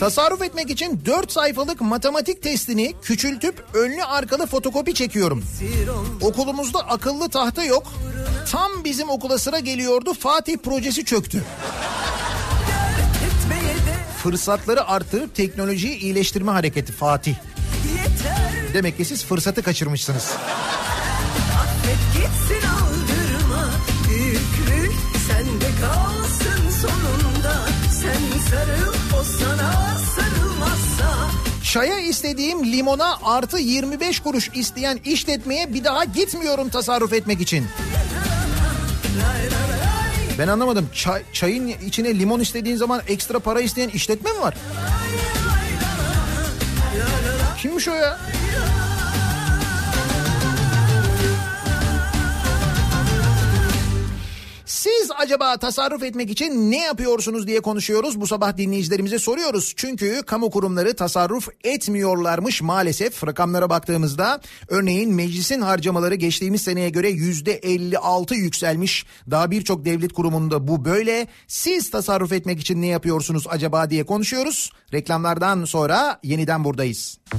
[0.00, 5.44] Tasarruf etmek için 4 sayfalık matematik testini küçültüp önlü arkalı fotokopi çekiyorum.
[6.20, 7.92] Okulumuzda akıllı tahta yok.
[8.50, 11.44] Tam bizim okula sıra geliyordu Fatih projesi çöktü.
[14.22, 17.34] Fırsatları artırıp teknolojiyi iyileştirme hareketi Fatih.
[17.96, 20.30] yeter Demek ki siz fırsatı kaçırmışsınız.
[21.60, 23.70] affet gitsin aldırma
[24.08, 24.94] büyüklük
[25.28, 31.30] sende kalsın sonunda sen sarıl o sana sarılmazsa
[31.72, 37.66] Çaya istediğim limona artı 25 kuruş isteyen işletmeye bir daha gitmiyorum tasarruf etmek için.
[40.38, 40.88] Ben anlamadım.
[40.94, 44.54] Çay, çayın içine limon istediğin zaman ekstra para isteyen işletme mi var?
[47.58, 48.18] Kimmiş o ya?
[54.86, 58.20] Siz acaba tasarruf etmek için ne yapıyorsunuz diye konuşuyoruz.
[58.20, 59.72] Bu sabah dinleyicilerimize soruyoruz.
[59.76, 63.26] Çünkü kamu kurumları tasarruf etmiyorlarmış maalesef.
[63.26, 69.06] Rakamlara baktığımızda örneğin meclisin harcamaları geçtiğimiz seneye göre yüzde 56 yükselmiş.
[69.30, 71.26] Daha birçok devlet kurumunda bu böyle.
[71.48, 74.70] Siz tasarruf etmek için ne yapıyorsunuz acaba diye konuşuyoruz.
[74.92, 77.18] Reklamlardan sonra yeniden buradayız.
[77.32, 77.38] Ya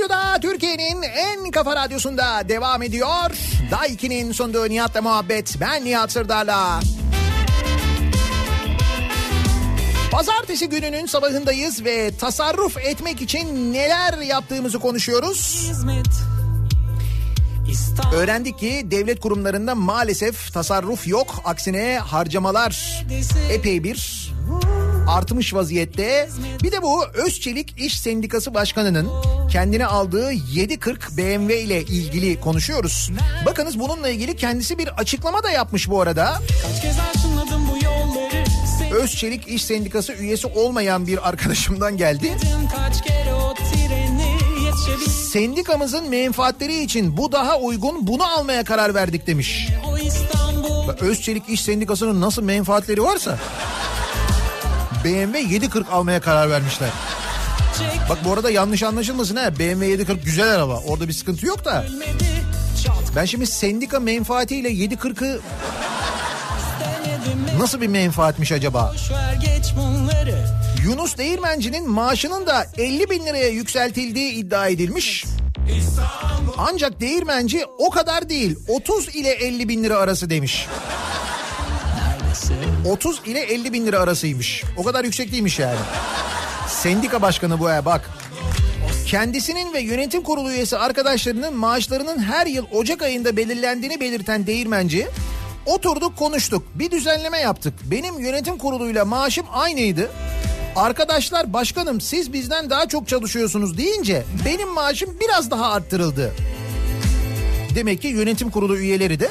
[0.00, 3.30] Radyo'da Türkiye'nin en kafa radyosunda devam ediyor.
[3.70, 5.56] Daiki'nin sunduğu Nihat'la muhabbet.
[5.60, 6.80] Ben Nihat Sırdar'la.
[10.10, 15.70] Pazartesi gününün sabahındayız ve tasarruf etmek için neler yaptığımızı konuşuyoruz.
[17.68, 21.42] İstanbul Öğrendik ki devlet kurumlarında maalesef tasarruf yok.
[21.44, 23.04] Aksine harcamalar
[23.50, 24.30] epey bir
[25.10, 26.28] artmış vaziyette.
[26.62, 29.08] Bir de bu Özçelik İş Sendikası Başkanı'nın
[29.52, 33.10] kendine aldığı 740 BMW ile ilgili konuşuyoruz.
[33.46, 36.38] Bakınız bununla ilgili kendisi bir açıklama da yapmış bu arada.
[36.66, 36.96] Kaç kez
[37.70, 38.44] bu yolları
[39.02, 42.36] Özçelik İş Sendikası üyesi olmayan bir arkadaşımdan geldi.
[42.76, 44.30] Kaç kere o treni
[45.10, 49.68] Sendikamızın menfaatleri için bu daha uygun bunu almaya karar verdik demiş.
[51.00, 53.38] Özçelik İş Sendikası'nın nasıl menfaatleri varsa
[55.04, 56.90] BMW 740 almaya karar vermişler.
[58.08, 59.58] Bak bu arada yanlış anlaşılmasın ha.
[59.58, 60.80] BMW 740 güzel araba.
[60.86, 61.84] Orada bir sıkıntı yok da.
[63.16, 65.40] Ben şimdi sendika menfaatiyle 740'ı
[67.58, 68.94] nasıl bir menfaatmiş acaba?
[70.84, 75.24] Yunus Değirmenci'nin maaşının da 50 bin liraya yükseltildiği iddia edilmiş.
[76.58, 80.66] Ancak Değirmenci o kadar değil 30 ile 50 bin lira arası demiş.
[82.88, 84.64] 30 ile 50 bin lira arasıymış.
[84.76, 85.78] O kadar yüksek değilmiş yani.
[86.68, 88.10] Sendika başkanı bu ya bak.
[89.06, 95.06] Kendisinin ve yönetim kurulu üyesi arkadaşlarının maaşlarının her yıl Ocak ayında belirlendiğini belirten değirmenci
[95.66, 97.74] oturduk konuştuk bir düzenleme yaptık.
[97.84, 100.10] Benim yönetim kuruluyla maaşım aynıydı.
[100.76, 106.32] Arkadaşlar başkanım siz bizden daha çok çalışıyorsunuz deyince benim maaşım biraz daha arttırıldı.
[107.74, 109.28] Demek ki yönetim kurulu üyeleri de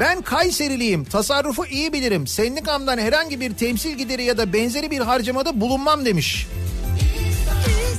[0.00, 1.04] ben Kayseriliyim.
[1.04, 2.26] Tasarrufu iyi bilirim.
[2.26, 6.46] Sendikamdan herhangi bir temsil gideri ya da benzeri bir harcamada bulunmam demiş.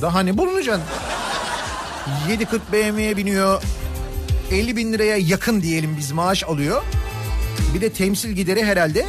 [0.01, 0.83] Daha ne bulunacaksın?
[2.29, 3.63] 740 BMW'ye biniyor.
[4.51, 6.83] 50 bin liraya yakın diyelim biz maaş alıyor.
[7.73, 9.05] Bir de temsil gideri herhalde.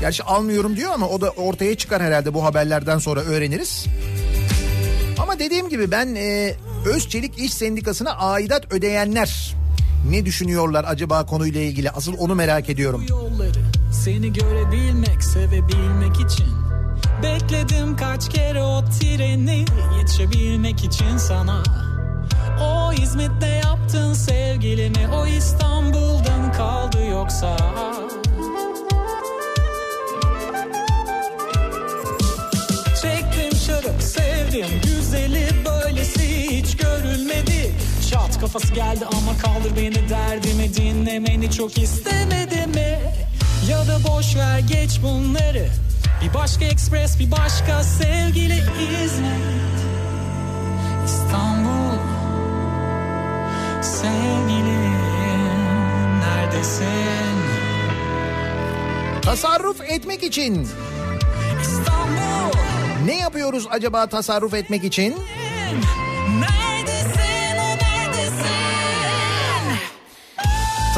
[0.00, 3.86] Gerçi almıyorum diyor ama o da ortaya çıkar herhalde bu haberlerden sonra öğreniriz.
[5.18, 6.54] Ama dediğim gibi ben e,
[6.86, 9.54] Özçelik İş Sendikası'na aidat ödeyenler
[10.10, 11.90] ne düşünüyorlar acaba konuyla ilgili?
[11.90, 13.04] Asıl onu merak ediyorum.
[13.08, 13.58] yolları
[13.92, 16.46] Seni görebilmek, sevebilmek için
[17.22, 19.64] Bekledim kaç kere o treni
[19.98, 21.62] Yetişebilmek için sana
[22.62, 27.56] O İzmit'te yaptın sevgilimi O İstanbul'dan kaldı yoksa
[33.02, 35.77] Çektim şarap sevdim Güzeli görülmedi
[38.40, 42.98] Kafası geldi ama kaldır beni derdimi dinlemeni çok istemedi mi?
[43.70, 45.68] Ya da boş ver geç bunları
[46.24, 48.54] Bir başka ekspres bir başka sevgili
[49.04, 49.58] İzmir
[51.04, 51.98] İstanbul
[53.82, 54.92] Sevgilim
[56.20, 57.38] neredesin?
[59.22, 60.68] Tasarruf etmek için
[61.62, 62.58] İstanbul
[63.04, 65.14] ne yapıyoruz acaba tasarruf etmek için?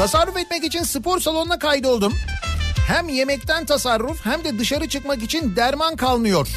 [0.01, 2.13] Tasarruf etmek için spor salonuna kaydoldum.
[2.87, 6.47] Hem yemekten tasarruf hem de dışarı çıkmak için derman kalmıyor.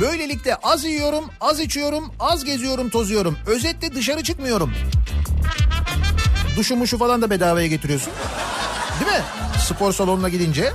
[0.00, 3.38] Böylelikle az yiyorum, az içiyorum, az geziyorum, tozuyorum.
[3.46, 4.72] Özetle dışarı çıkmıyorum.
[6.56, 8.12] Duşu muşu falan da bedavaya getiriyorsun.
[9.00, 9.24] Değil mi?
[9.68, 10.72] Spor salonuna gidince.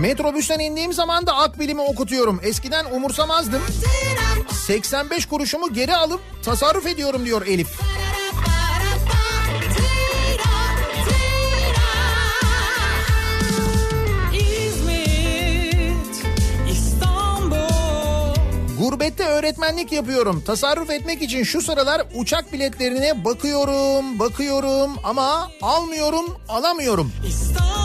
[0.00, 2.40] Metrobüsten indiğim zaman da akbilimi okutuyorum.
[2.42, 3.62] Eskiden umursamazdım.
[4.66, 7.80] 85 kuruşumu geri alıp tasarruf ediyorum diyor Elif.
[18.78, 20.42] Gurbette öğretmenlik yapıyorum.
[20.46, 27.12] Tasarruf etmek için şu sıralar uçak biletlerine bakıyorum, bakıyorum ama almıyorum, alamıyorum.
[27.28, 27.79] İstanbul.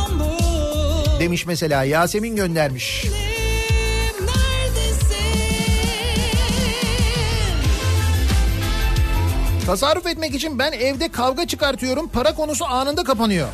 [1.26, 3.06] Demiş mesela Yasemin göndermiş.
[9.66, 12.08] Tasarruf etmek için ben evde kavga çıkartıyorum.
[12.08, 13.48] Para konusu anında kapanıyor.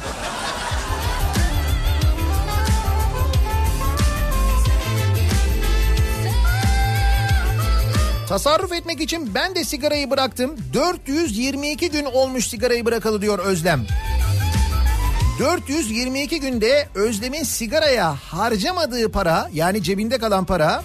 [8.28, 10.56] Tasarruf etmek için ben de sigarayı bıraktım.
[10.74, 13.86] 422 gün olmuş sigarayı bırakalı diyor Özlem.
[15.40, 20.84] 422 günde Özlem'in sigaraya harcamadığı para yani cebinde kalan para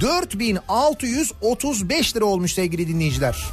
[0.00, 3.44] 4635 lira olmuş sevgili dinleyiciler.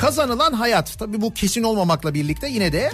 [0.00, 2.90] Kazanılan hayat tabii bu kesin olmamakla birlikte yine de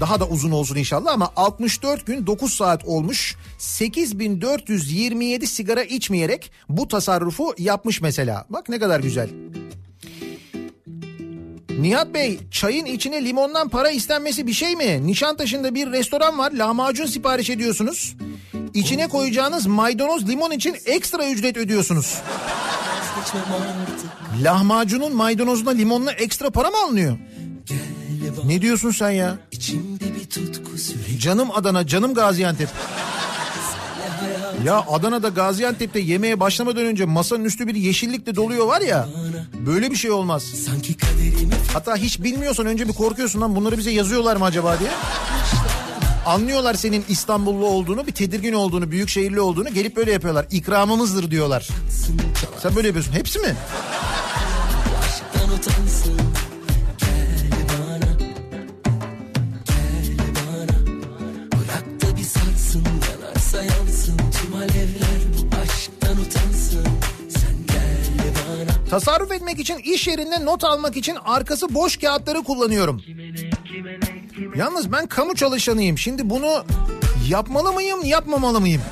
[0.00, 6.88] daha da uzun olsun inşallah ama 64 gün 9 saat olmuş 8427 sigara içmeyerek bu
[6.88, 8.44] tasarrufu yapmış mesela.
[8.50, 9.28] Bak ne kadar güzel.
[11.80, 15.06] Nihat Bey çayın içine limondan para istenmesi bir şey mi?
[15.06, 18.16] Nişantaşı'nda bir restoran var lahmacun sipariş ediyorsunuz.
[18.74, 22.14] İçine koyacağınız maydanoz limon için ekstra ücret ödüyorsunuz.
[24.42, 27.18] Lahmacunun maydanozuna limonla ekstra para mı alınıyor?
[28.44, 29.38] Ne diyorsun sen ya?
[31.18, 32.68] Canım Adana, canım Gaziantep.
[34.64, 39.08] Ya Adana'da Gaziantep'te yemeğe başlamadan önce masanın üstü bir yeşillikle doluyor var ya.
[39.66, 40.44] Böyle bir şey olmaz.
[41.72, 44.90] Hatta hiç bilmiyorsan önce bir korkuyorsun lan bunları bize yazıyorlar mı acaba diye.
[46.26, 50.46] Anlıyorlar senin İstanbullu olduğunu, bir tedirgin olduğunu, büyük şehirli olduğunu gelip böyle yapıyorlar.
[50.50, 51.68] İkramımızdır diyorlar.
[52.62, 53.12] Sen böyle yapıyorsun.
[53.12, 53.54] Hepsi mi?
[68.96, 73.02] Tasarruf etmek için iş yerinde not almak için arkası boş kağıtları kullanıyorum.
[74.56, 75.98] Yalnız ben kamu çalışanıyım.
[75.98, 76.64] Şimdi bunu
[77.28, 78.82] yapmalı mıyım, yapmamalı mıyım?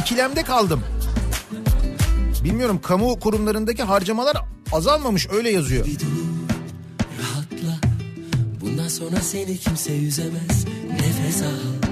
[0.00, 0.82] İkilemde kaldım.
[2.44, 4.36] Bilmiyorum kamu kurumlarındaki harcamalar
[4.72, 5.86] azalmamış öyle yazıyor.
[7.22, 7.88] Rahatla
[8.60, 11.89] Bundan sonra seni kimse üzemez Nefes al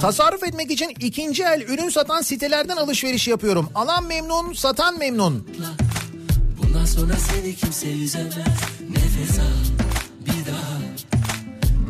[0.00, 3.68] Tasarruf etmek için ikinci el ürün satan sitelerden alışveriş yapıyorum.
[3.74, 5.48] Alan memnun, satan memnun.
[6.62, 8.34] Bundan sonra seni kimse üzemez.
[8.90, 9.64] Nefes al
[10.26, 10.78] Bir daha.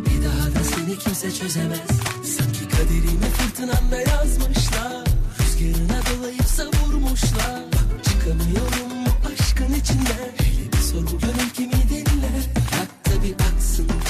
[0.06, 1.80] Bir daha da seni kimse çözemez.
[2.24, 5.04] Sanki kaderimi fırtınamda yazmışlar.
[5.40, 7.62] Rüzgarına dolayıp savurmuşlar.
[7.72, 12.42] Bak çıkamıyorum bu aşkın içinden Hele bir sor gönül kimi dinler.
[12.56, 13.59] Bırak da bir aksın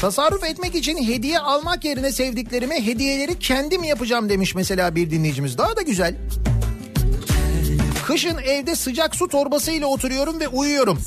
[0.00, 5.58] Tasarruf etmek için hediye almak yerine sevdiklerime hediyeleri kendim yapacağım demiş mesela bir dinleyicimiz.
[5.58, 6.14] Daha da güzel.
[8.06, 10.98] Kışın evde sıcak su torbasıyla oturuyorum ve uyuyorum.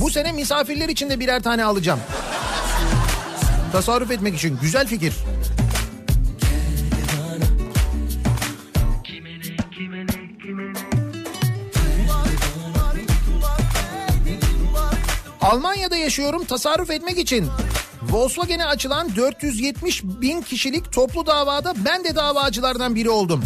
[0.00, 2.00] Bu sene misafirler için de birer tane alacağım.
[3.72, 5.14] Tasarruf etmek için güzel fikir.
[15.40, 17.46] Almanya'da yaşıyorum tasarruf etmek için.
[18.10, 23.42] Volkswagen'e açılan 470 bin kişilik toplu davada ben de davacılardan biri oldum.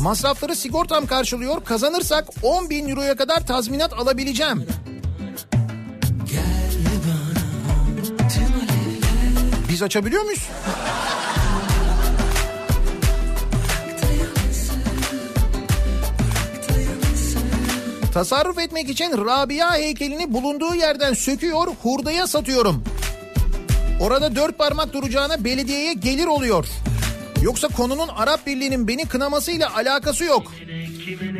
[0.00, 1.64] Masrafları sigortam karşılıyor.
[1.64, 4.66] Kazanırsak 10 bin euroya kadar tazminat alabileceğim.
[9.68, 10.48] Biz açabiliyor muyuz?
[18.14, 22.84] Tasarruf etmek için Rabia heykelini bulunduğu yerden söküyor, hurdaya satıyorum.
[24.00, 26.66] Orada dört parmak duracağına belediyeye gelir oluyor.
[27.42, 30.52] Yoksa konunun Arap Birliği'nin beni kınamasıyla alakası yok.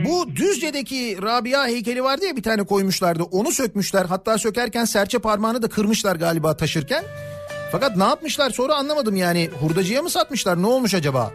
[0.04, 3.22] Bu Düzce'deki Rabia heykeli vardı ya bir tane koymuşlardı.
[3.22, 4.04] Onu sökmüşler.
[4.04, 7.04] Hatta sökerken serçe parmağını da kırmışlar galiba taşırken.
[7.72, 9.50] Fakat ne yapmışlar sonra anlamadım yani.
[9.60, 11.32] Hurdacıya mı satmışlar ne olmuş acaba?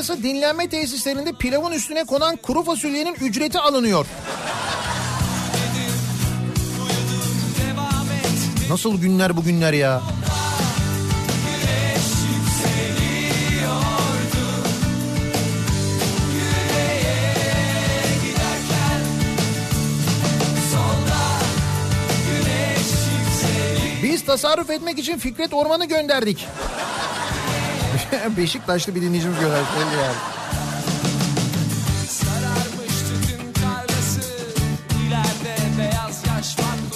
[0.00, 4.06] Arası dinlenme tesislerinde pilavın üstüne konan kuru fasulyenin ücreti alınıyor.
[8.70, 10.02] Nasıl günler bu günler ya?
[24.02, 26.46] Biz tasarruf etmek için Fikret Orman'ı gönderdik.
[28.36, 29.66] Beşiktaşlı bir dinleyicimiz gönderdi.
[30.02, 30.40] yani.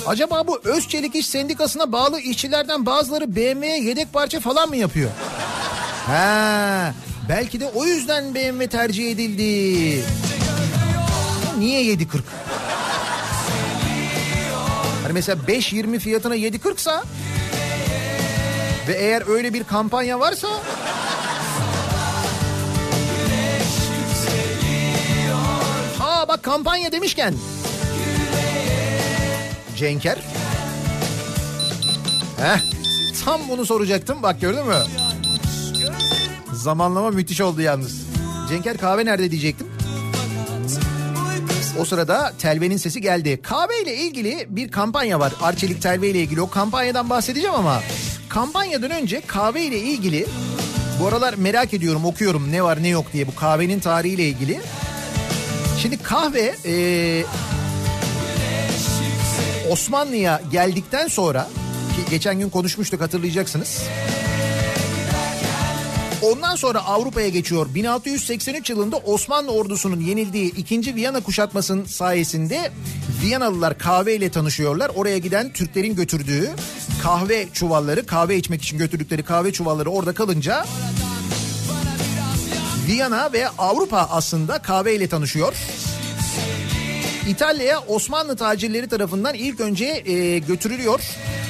[0.06, 5.10] Acaba bu Özçelik İş Sendikası'na bağlı işçilerden bazıları BMW'ye yedek parça falan mı yapıyor?
[6.06, 6.94] Ha,
[7.28, 10.04] belki de o yüzden BMW tercih edildi.
[11.58, 12.06] Niye 7.40?
[15.02, 17.02] Hani mesela 5.20 fiyatına 7.40 sa
[18.88, 20.48] ve eğer öyle bir kampanya varsa
[26.00, 27.34] Aa bak kampanya demişken
[29.76, 30.18] Cenker.
[32.40, 32.58] Heh,
[33.24, 34.82] tam bunu soracaktım bak gördün mü?
[36.52, 38.02] Zamanlama müthiş oldu yalnız.
[38.48, 39.66] Cenker kahve nerede diyecektim.
[41.80, 43.40] O sırada Telve'nin sesi geldi.
[43.42, 45.32] Kahve ile ilgili bir kampanya var.
[45.42, 47.80] Arçelik Telve ile ilgili o kampanyadan bahsedeceğim ama
[48.34, 50.26] kampanyadan önce kahve ile ilgili
[51.00, 54.60] bu aralar merak ediyorum okuyorum ne var ne yok diye bu kahvenin tarihiyle ilgili.
[55.78, 57.24] Şimdi kahve eee
[59.70, 61.48] Osmanlı'ya geldikten sonra
[61.96, 63.82] ki geçen gün konuşmuştuk hatırlayacaksınız.
[66.24, 67.66] Ondan sonra Avrupa'ya geçiyor.
[67.74, 70.94] 1683 yılında Osmanlı ordusunun yenildiği 2.
[70.94, 72.72] Viyana kuşatmasının sayesinde
[73.22, 74.90] Viyanalılar kahve ile tanışıyorlar.
[74.94, 76.50] Oraya giden Türklerin götürdüğü
[77.02, 80.64] kahve çuvalları, kahve içmek için götürdükleri kahve çuvalları orada kalınca
[82.86, 85.54] Viyana ve Avrupa aslında kahve ile tanışıyor.
[87.28, 91.00] İtalya'ya Osmanlı tacirleri tarafından ilk önce e, götürülüyor.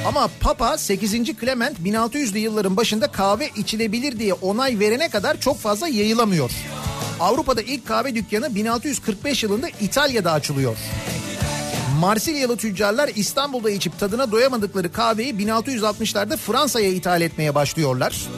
[0.06, 1.12] Ama Papa 8.
[1.12, 6.50] Clement 1600'lü yılların başında kahve içilebilir diye onay verene kadar çok fazla yayılamıyor.
[7.20, 10.76] Avrupa'da ilk kahve dükkanı 1645 yılında İtalya'da açılıyor.
[12.00, 18.28] Marsilyalı tüccarlar İstanbul'da içip tadına doyamadıkları kahveyi 1660'larda Fransa'ya ithal etmeye başlıyorlar.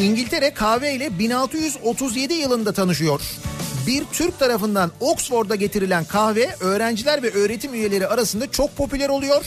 [0.00, 3.20] İngiltere kahve ile 1637 yılında tanışıyor.
[3.86, 9.44] Bir Türk tarafından Oxford'a getirilen kahve öğrenciler ve öğretim üyeleri arasında çok popüler oluyor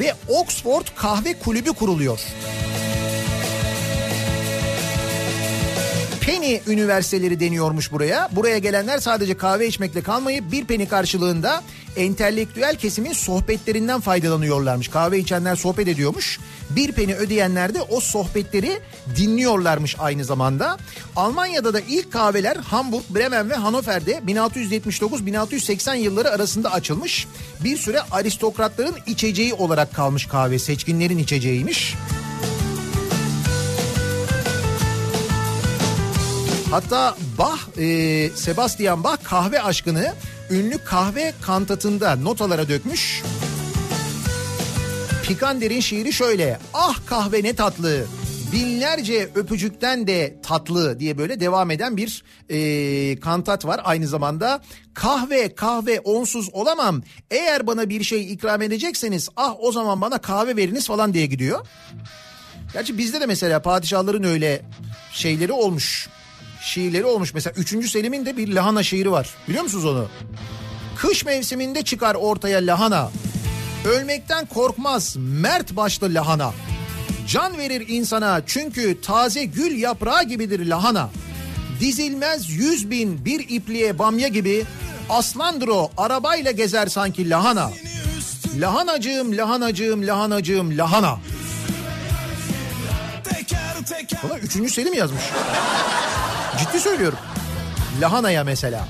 [0.00, 2.20] ve Oxford Kahve Kulübü kuruluyor.
[6.26, 8.28] Penny üniversiteleri deniyormuş buraya.
[8.32, 11.62] Buraya gelenler sadece kahve içmekle kalmayıp bir peni karşılığında
[11.96, 14.88] entelektüel kesimin sohbetlerinden faydalanıyorlarmış.
[14.88, 16.40] Kahve içenler sohbet ediyormuş.
[16.70, 18.78] Bir peni ödeyenler de o sohbetleri
[19.16, 20.78] dinliyorlarmış aynı zamanda.
[21.16, 27.26] Almanya'da da ilk kahveler Hamburg, Bremen ve Hannover'de 1679-1680 yılları arasında açılmış.
[27.64, 30.58] Bir süre aristokratların içeceği olarak kalmış kahve.
[30.58, 31.94] Seçkinlerin içeceğiymiş.
[36.74, 40.14] Hatta Bach, e, Sebastian Bach kahve aşkını
[40.50, 43.22] ünlü kahve kantatında notalara dökmüş.
[45.22, 46.58] Pikander'in şiiri şöyle.
[46.72, 48.06] Ah kahve ne tatlı.
[48.52, 53.80] Binlerce öpücükten de tatlı diye böyle devam eden bir e, kantat var.
[53.84, 54.62] Aynı zamanda
[54.94, 57.02] kahve kahve onsuz olamam.
[57.30, 61.66] Eğer bana bir şey ikram edecekseniz ah o zaman bana kahve veriniz falan diye gidiyor.
[62.72, 64.62] Gerçi bizde de mesela padişahların öyle
[65.12, 66.08] şeyleri olmuş.
[66.64, 67.34] Şiirleri olmuş.
[67.34, 67.90] Mesela 3.
[67.90, 69.30] Selim'in de bir lahana şiiri var.
[69.48, 70.08] Biliyor musunuz onu?
[70.96, 73.10] Kış mevsiminde çıkar ortaya lahana.
[73.84, 76.52] Ölmekten korkmaz mert başlı lahana.
[77.28, 81.10] Can verir insana çünkü taze gül yaprağı gibidir lahana.
[81.80, 84.64] Dizilmez yüz bin bir ipliğe bamya gibi
[85.10, 87.70] aslandır o arabayla gezer sanki lahana.
[88.58, 91.18] Lahanacığım lahanacığım lahanacığım lahana.
[94.22, 94.72] Buna 3.
[94.72, 95.22] Selim yazmış.
[96.58, 97.18] Ciddi söylüyorum.
[98.00, 98.88] Lahanaya mesela.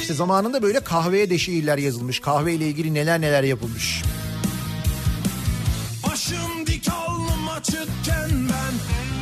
[0.00, 2.20] İşte zamanında böyle kahveye de şiirler yazılmış.
[2.20, 4.02] Kahve ile ilgili neler neler yapılmış.
[6.06, 8.74] Başım dik alnım açıkken ben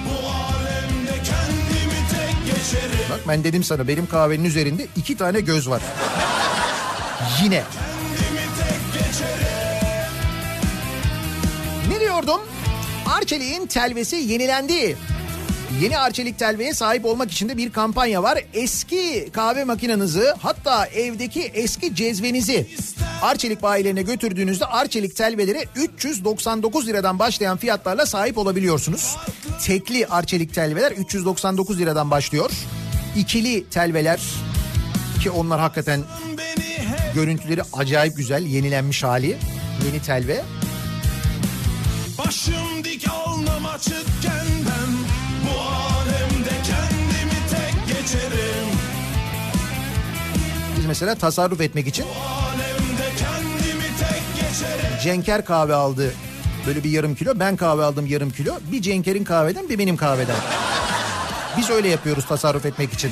[0.07, 5.69] Bu alemde kendimi tek geçerim Bak ben dedim sana benim kahvenin üzerinde iki tane göz
[5.71, 5.83] var.
[7.43, 7.63] Yine.
[11.89, 12.41] Ne diyordum?
[13.11, 14.97] Arçelik'in telvesi yenilendi.
[15.81, 18.45] Yeni Arçelik telveye sahip olmak için de bir kampanya var.
[18.55, 22.67] Eski kahve makinenizi hatta evdeki eski cezvenizi
[23.23, 29.17] Arçelik bayilerine götürdüğünüzde Arçelik telvelere 399 liradan başlayan fiyatlarla sahip olabiliyorsunuz.
[29.65, 32.51] Tekli Arçelik telveler 399 liradan başlıyor.
[33.17, 34.21] İkili telveler
[35.23, 36.01] ki onlar hakikaten
[37.15, 39.37] görüntüleri acayip güzel yenilenmiş hali
[39.87, 40.43] yeni telve.
[42.19, 44.93] Başım dik alnım açıkken ben
[45.45, 48.69] Bu alemde kendimi tek geçerim
[50.79, 52.05] Biz mesela tasarruf etmek için
[55.03, 56.13] Cenker kahve aldı
[56.67, 57.33] böyle bir yarım kilo.
[57.37, 58.59] Ben kahve aldım yarım kilo.
[58.73, 60.37] Bir Cenker'in kahveden bir benim kahveden.
[61.59, 63.11] Biz öyle yapıyoruz tasarruf etmek için.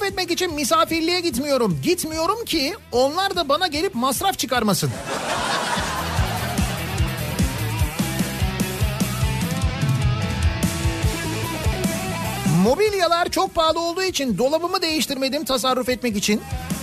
[0.00, 1.80] Tasarruf etmek için misafirliğe gitmiyorum.
[1.82, 4.90] Gitmiyorum ki onlar da bana gelip masraf çıkarmasın.
[12.64, 16.40] Mobilyalar çok pahalı olduğu için dolabımı değiştirmedim tasarruf etmek için.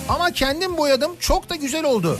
[0.09, 2.19] Ama kendim boyadım çok da güzel oldu.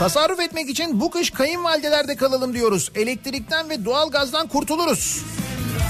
[0.00, 2.90] Tasarruf etmek için bu kış kayınvalidelerde kalalım diyoruz.
[2.94, 5.22] Elektrikten ve doğalgazdan kurtuluruz.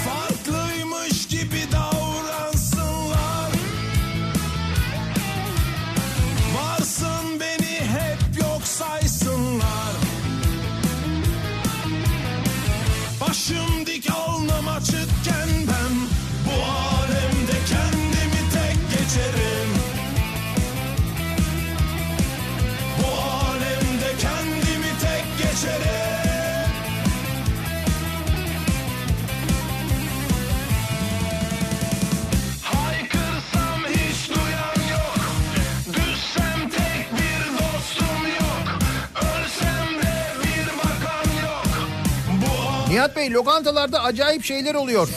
[0.05, 3.51] Farklıymış gibi davransınlar
[6.57, 9.95] Varsın beni hep yok saysınlar
[13.21, 15.20] Başım dik alnım açıkken
[42.91, 45.09] Nihat Bey lokantalarda acayip şeyler oluyor.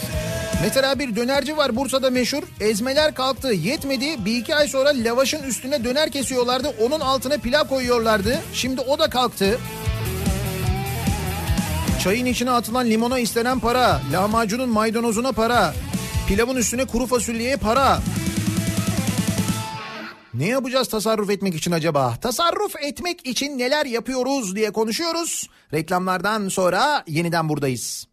[0.62, 2.44] Mesela bir dönerci var Bursa'da meşhur.
[2.60, 4.26] Ezmeler kalktı yetmedi.
[4.26, 6.68] Bir iki ay sonra lavaşın üstüne döner kesiyorlardı.
[6.82, 8.40] Onun altına pilav koyuyorlardı.
[8.54, 9.60] Şimdi o da kalktı.
[12.04, 14.02] Çayın içine atılan limona istenen para.
[14.12, 15.74] Lahmacunun maydanozuna para.
[16.28, 18.00] Pilavın üstüne kuru fasulyeye para.
[20.34, 22.16] Ne yapacağız tasarruf etmek için acaba?
[22.22, 25.50] Tasarruf etmek için neler yapıyoruz diye konuşuyoruz.
[25.74, 28.08] Reklamlardan sonra yeniden buradayız.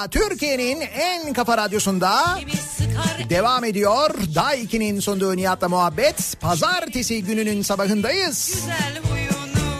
[0.00, 2.40] Radyo'da Türkiye'nin en kafa radyosunda
[3.30, 4.10] devam ediyor.
[4.34, 6.40] Day 2'nin sunduğu Nihat'la muhabbet.
[6.40, 8.54] Pazartesi gününün sabahındayız.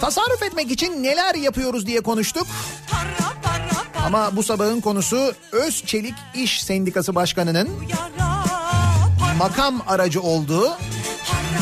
[0.01, 2.47] Tasarruf etmek için neler yapıyoruz diye konuştuk.
[4.07, 7.69] Ama bu sabahın konusu Özçelik İş Sendikası Başkanı'nın
[9.39, 10.71] makam aracı olduğu.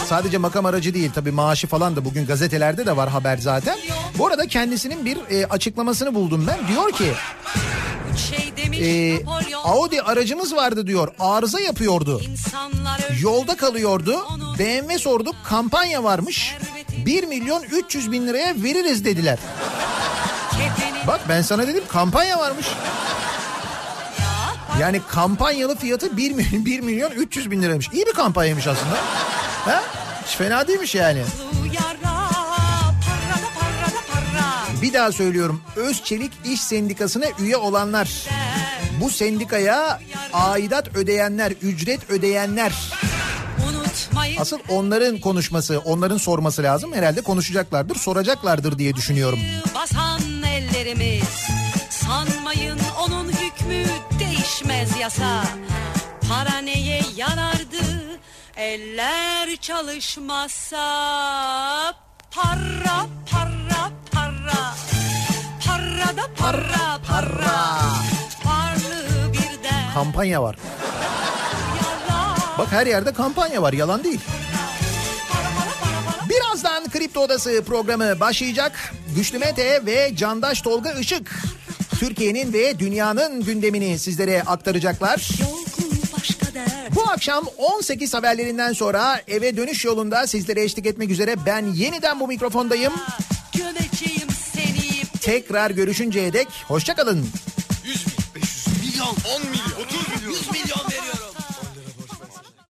[0.08, 3.78] Sadece makam aracı değil tabii maaşı falan da bugün gazetelerde de var haber zaten.
[4.18, 6.68] Bu arada kendisinin bir e, açıklamasını buldum ben.
[6.68, 7.12] Diyor ki
[8.80, 9.20] e,
[9.64, 12.22] Audi aracımız vardı diyor arıza yapıyordu.
[13.20, 14.26] Yolda kalıyordu.
[14.58, 16.56] BMW sorduk kampanya varmış.
[17.06, 19.38] 1 milyon 300 bin liraya veririz dediler.
[21.06, 22.66] Bak ben sana dedim kampanya varmış.
[24.80, 27.88] Yani kampanyalı fiyatı 1 milyon, 1 milyon 300 bin liraymış.
[27.92, 28.96] İyi bir kampanyaymış aslında.
[29.64, 29.82] Ha?
[30.26, 31.22] Hiç fena değilmiş yani.
[34.82, 35.62] Bir daha söylüyorum.
[35.76, 38.08] Özçelik İş Sendikası'na üye olanlar.
[39.00, 40.00] Bu sendikaya
[40.32, 42.72] aidat ödeyenler, ücret ödeyenler.
[44.38, 46.92] Asıl onların konuşması, onların sorması lazım.
[46.92, 49.38] Herhalde konuşacaklardır, soracaklardır diye düşünüyorum.
[49.74, 51.48] basan ellerimiz
[51.90, 53.84] Sanmayın onun hükmü
[54.18, 55.42] değişmez yasa
[56.28, 58.18] Para neye yarardı
[58.56, 60.84] eller çalışmazsa
[62.30, 64.74] Para para para
[65.66, 67.78] Para da para para
[68.37, 68.37] de
[69.94, 70.56] Kampanya var.
[72.58, 74.20] Bak her yerde kampanya var, yalan değil.
[76.28, 78.92] Birazdan Kripto Odası programı başlayacak.
[79.16, 81.42] Güçlü Mete ve Candaş Tolga Işık
[82.00, 85.28] Türkiye'nin ve dünyanın gündemini sizlere aktaracaklar.
[86.94, 92.28] Bu akşam 18 haberlerinden sonra eve dönüş yolunda sizlere eşlik etmek üzere ben yeniden bu
[92.28, 92.92] mikrofondayım.
[95.20, 97.28] Tekrar görüşünceye dek hoşçakalın.
[97.84, 99.67] 100 bin, 500 milyon, 10 milyon, 30